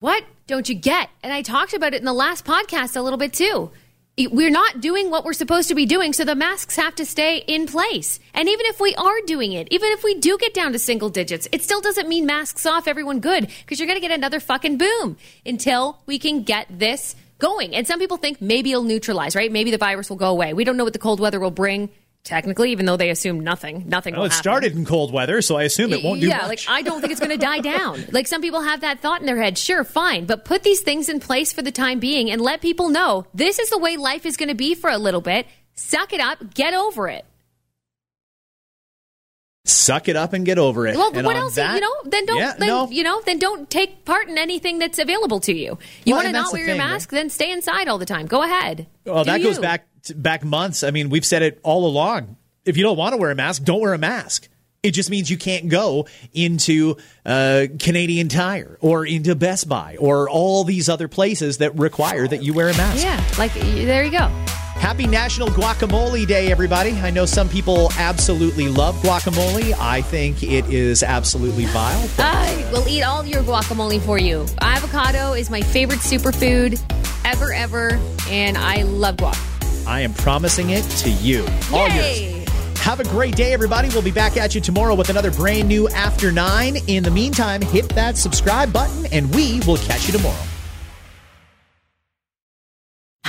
What 0.00 0.24
don't 0.46 0.66
you 0.66 0.74
get? 0.74 1.10
And 1.22 1.30
I 1.30 1.42
talked 1.42 1.74
about 1.74 1.92
it 1.92 1.98
in 1.98 2.06
the 2.06 2.14
last 2.14 2.46
podcast 2.46 2.96
a 2.96 3.02
little 3.02 3.18
bit 3.18 3.34
too. 3.34 3.70
We're 4.16 4.48
not 4.48 4.80
doing 4.80 5.10
what 5.10 5.26
we're 5.26 5.34
supposed 5.34 5.68
to 5.68 5.74
be 5.74 5.84
doing, 5.84 6.14
so 6.14 6.24
the 6.24 6.34
masks 6.34 6.76
have 6.76 6.94
to 6.94 7.04
stay 7.04 7.36
in 7.36 7.66
place. 7.66 8.18
And 8.32 8.48
even 8.48 8.64
if 8.64 8.80
we 8.80 8.94
are 8.94 9.20
doing 9.26 9.52
it, 9.52 9.68
even 9.70 9.92
if 9.92 10.02
we 10.02 10.14
do 10.14 10.38
get 10.38 10.54
down 10.54 10.72
to 10.72 10.78
single 10.78 11.10
digits, 11.10 11.48
it 11.52 11.62
still 11.62 11.82
doesn't 11.82 12.08
mean 12.08 12.24
masks 12.24 12.64
off, 12.64 12.88
everyone 12.88 13.20
good, 13.20 13.50
because 13.60 13.78
you're 13.78 13.86
going 13.86 14.00
to 14.00 14.06
get 14.06 14.10
another 14.10 14.40
fucking 14.40 14.78
boom 14.78 15.18
until 15.44 16.00
we 16.06 16.18
can 16.18 16.44
get 16.44 16.66
this 16.70 17.14
going. 17.38 17.74
And 17.74 17.86
some 17.86 17.98
people 17.98 18.16
think 18.16 18.40
maybe 18.40 18.70
it'll 18.70 18.84
neutralize, 18.84 19.36
right? 19.36 19.52
Maybe 19.52 19.70
the 19.70 19.76
virus 19.76 20.08
will 20.08 20.16
go 20.16 20.30
away. 20.30 20.54
We 20.54 20.64
don't 20.64 20.78
know 20.78 20.84
what 20.84 20.94
the 20.94 20.98
cold 20.98 21.20
weather 21.20 21.40
will 21.40 21.50
bring. 21.50 21.90
Technically, 22.22 22.70
even 22.72 22.84
though 22.84 22.98
they 22.98 23.08
assume 23.08 23.40
nothing, 23.40 23.84
nothing 23.88 24.14
Well, 24.14 24.24
it 24.24 24.28
happen. 24.32 24.42
started 24.42 24.76
in 24.76 24.84
cold 24.84 25.10
weather, 25.10 25.40
so 25.40 25.56
I 25.56 25.62
assume 25.62 25.92
it 25.94 26.04
won't 26.04 26.20
do 26.20 26.28
yeah, 26.28 26.38
much. 26.38 26.48
like 26.48 26.60
I 26.68 26.82
don't 26.82 27.00
think 27.00 27.12
it's 27.12 27.20
going 27.20 27.30
to 27.38 27.38
die 27.38 27.60
down. 27.60 28.04
Like 28.12 28.26
some 28.26 28.42
people 28.42 28.60
have 28.60 28.82
that 28.82 29.00
thought 29.00 29.20
in 29.20 29.26
their 29.26 29.40
head. 29.42 29.56
Sure, 29.56 29.84
fine, 29.84 30.26
but 30.26 30.44
put 30.44 30.62
these 30.62 30.82
things 30.82 31.08
in 31.08 31.18
place 31.18 31.52
for 31.52 31.62
the 31.62 31.72
time 31.72 31.98
being 31.98 32.30
and 32.30 32.40
let 32.42 32.60
people 32.60 32.90
know 32.90 33.26
this 33.32 33.58
is 33.58 33.70
the 33.70 33.78
way 33.78 33.96
life 33.96 34.26
is 34.26 34.36
going 34.36 34.50
to 34.50 34.54
be 34.54 34.74
for 34.74 34.90
a 34.90 34.98
little 34.98 35.22
bit. 35.22 35.46
Suck 35.74 36.12
it 36.12 36.20
up, 36.20 36.52
get 36.52 36.74
over 36.74 37.08
it. 37.08 37.24
Suck 39.66 40.08
it 40.08 40.16
up 40.16 40.32
and 40.32 40.44
get 40.44 40.58
over 40.58 40.86
it. 40.86 40.96
Well, 40.96 41.12
And 41.14 41.24
what 41.24 41.36
else? 41.36 41.54
that- 41.54 41.74
you 41.74 41.80
know, 41.80 41.94
then 42.04 42.26
don't. 42.26 42.38
Yeah, 42.38 42.54
then, 42.58 42.68
no. 42.68 42.90
You 42.90 43.02
know, 43.04 43.20
then 43.24 43.38
don't 43.38 43.68
take 43.70 44.04
part 44.04 44.28
in 44.28 44.36
anything 44.38 44.78
that's 44.78 44.98
available 44.98 45.38
to 45.40 45.54
you. 45.54 45.78
You 46.04 46.14
Well, 46.14 46.24
want 46.24 46.26
to 46.26 46.32
not 46.32 46.52
wear 46.52 46.60
your 46.62 46.68
thing, 46.70 46.78
mask, 46.78 47.10
then 47.10 47.28
stay 47.30 47.50
inside 47.52 47.86
all 47.86 47.98
the 47.98 48.06
time. 48.06 48.26
Go 48.26 48.42
ahead. 48.42 48.86
Well, 49.04 49.22
Do 49.24 49.30
that 49.30 49.42
goes 49.42 49.58
back 49.58 49.86
back 50.14 50.44
months. 50.44 50.82
I 50.82 50.90
mean, 50.90 51.10
we've 51.10 51.24
said 51.24 51.42
it 51.42 51.60
all 51.62 51.86
along. 51.86 52.36
If 52.64 52.76
you 52.76 52.82
don't 52.82 52.96
want 52.96 53.14
to 53.14 53.16
wear 53.16 53.30
a 53.30 53.34
mask, 53.34 53.64
don't 53.64 53.80
wear 53.80 53.94
a 53.94 53.98
mask. 53.98 54.48
It 54.82 54.92
just 54.92 55.10
means 55.10 55.30
you 55.30 55.36
can't 55.36 55.68
go 55.68 56.06
into 56.32 56.96
uh, 57.26 57.66
Canadian 57.78 58.28
Tire 58.28 58.78
or 58.80 59.04
into 59.04 59.34
Best 59.34 59.68
Buy 59.68 59.96
or 59.98 60.28
all 60.28 60.64
these 60.64 60.88
other 60.88 61.06
places 61.06 61.58
that 61.58 61.78
require 61.78 62.26
that 62.26 62.42
you 62.42 62.54
wear 62.54 62.68
a 62.68 62.76
mask. 62.76 63.04
Yeah, 63.04 63.22
like 63.38 63.52
there 63.52 64.04
you 64.04 64.10
go. 64.10 64.30
Happy 64.80 65.06
National 65.06 65.48
Guacamole 65.48 66.26
Day, 66.26 66.50
everybody. 66.50 66.92
I 66.92 67.10
know 67.10 67.26
some 67.26 67.50
people 67.50 67.90
absolutely 67.98 68.68
love 68.68 68.94
guacamole. 69.02 69.74
I 69.78 70.00
think 70.00 70.42
it 70.42 70.64
is 70.72 71.02
absolutely 71.02 71.66
vile. 71.66 72.08
I 72.16 72.66
will 72.72 72.88
eat 72.88 73.02
all 73.02 73.26
your 73.26 73.42
guacamole 73.42 74.00
for 74.00 74.16
you. 74.18 74.46
Avocado 74.62 75.34
is 75.34 75.50
my 75.50 75.60
favorite 75.60 75.98
superfood 75.98 76.80
ever, 77.26 77.52
ever, 77.52 78.00
and 78.30 78.56
I 78.56 78.84
love 78.84 79.16
guac. 79.16 79.49
I 79.86 80.00
am 80.00 80.14
promising 80.14 80.70
it 80.70 80.82
to 80.82 81.10
you. 81.10 81.46
All 81.72 81.88
yours. 81.88 82.48
Have 82.78 83.00
a 83.00 83.04
great 83.04 83.36
day, 83.36 83.52
everybody. 83.52 83.88
We'll 83.90 84.02
be 84.02 84.10
back 84.10 84.36
at 84.36 84.54
you 84.54 84.60
tomorrow 84.60 84.94
with 84.94 85.10
another 85.10 85.30
brand 85.30 85.68
new 85.68 85.88
After 85.88 86.32
Nine. 86.32 86.76
In 86.86 87.02
the 87.04 87.10
meantime, 87.10 87.60
hit 87.60 87.88
that 87.90 88.16
subscribe 88.16 88.72
button, 88.72 89.06
and 89.12 89.34
we 89.34 89.60
will 89.66 89.76
catch 89.76 90.06
you 90.06 90.12
tomorrow. 90.12 90.49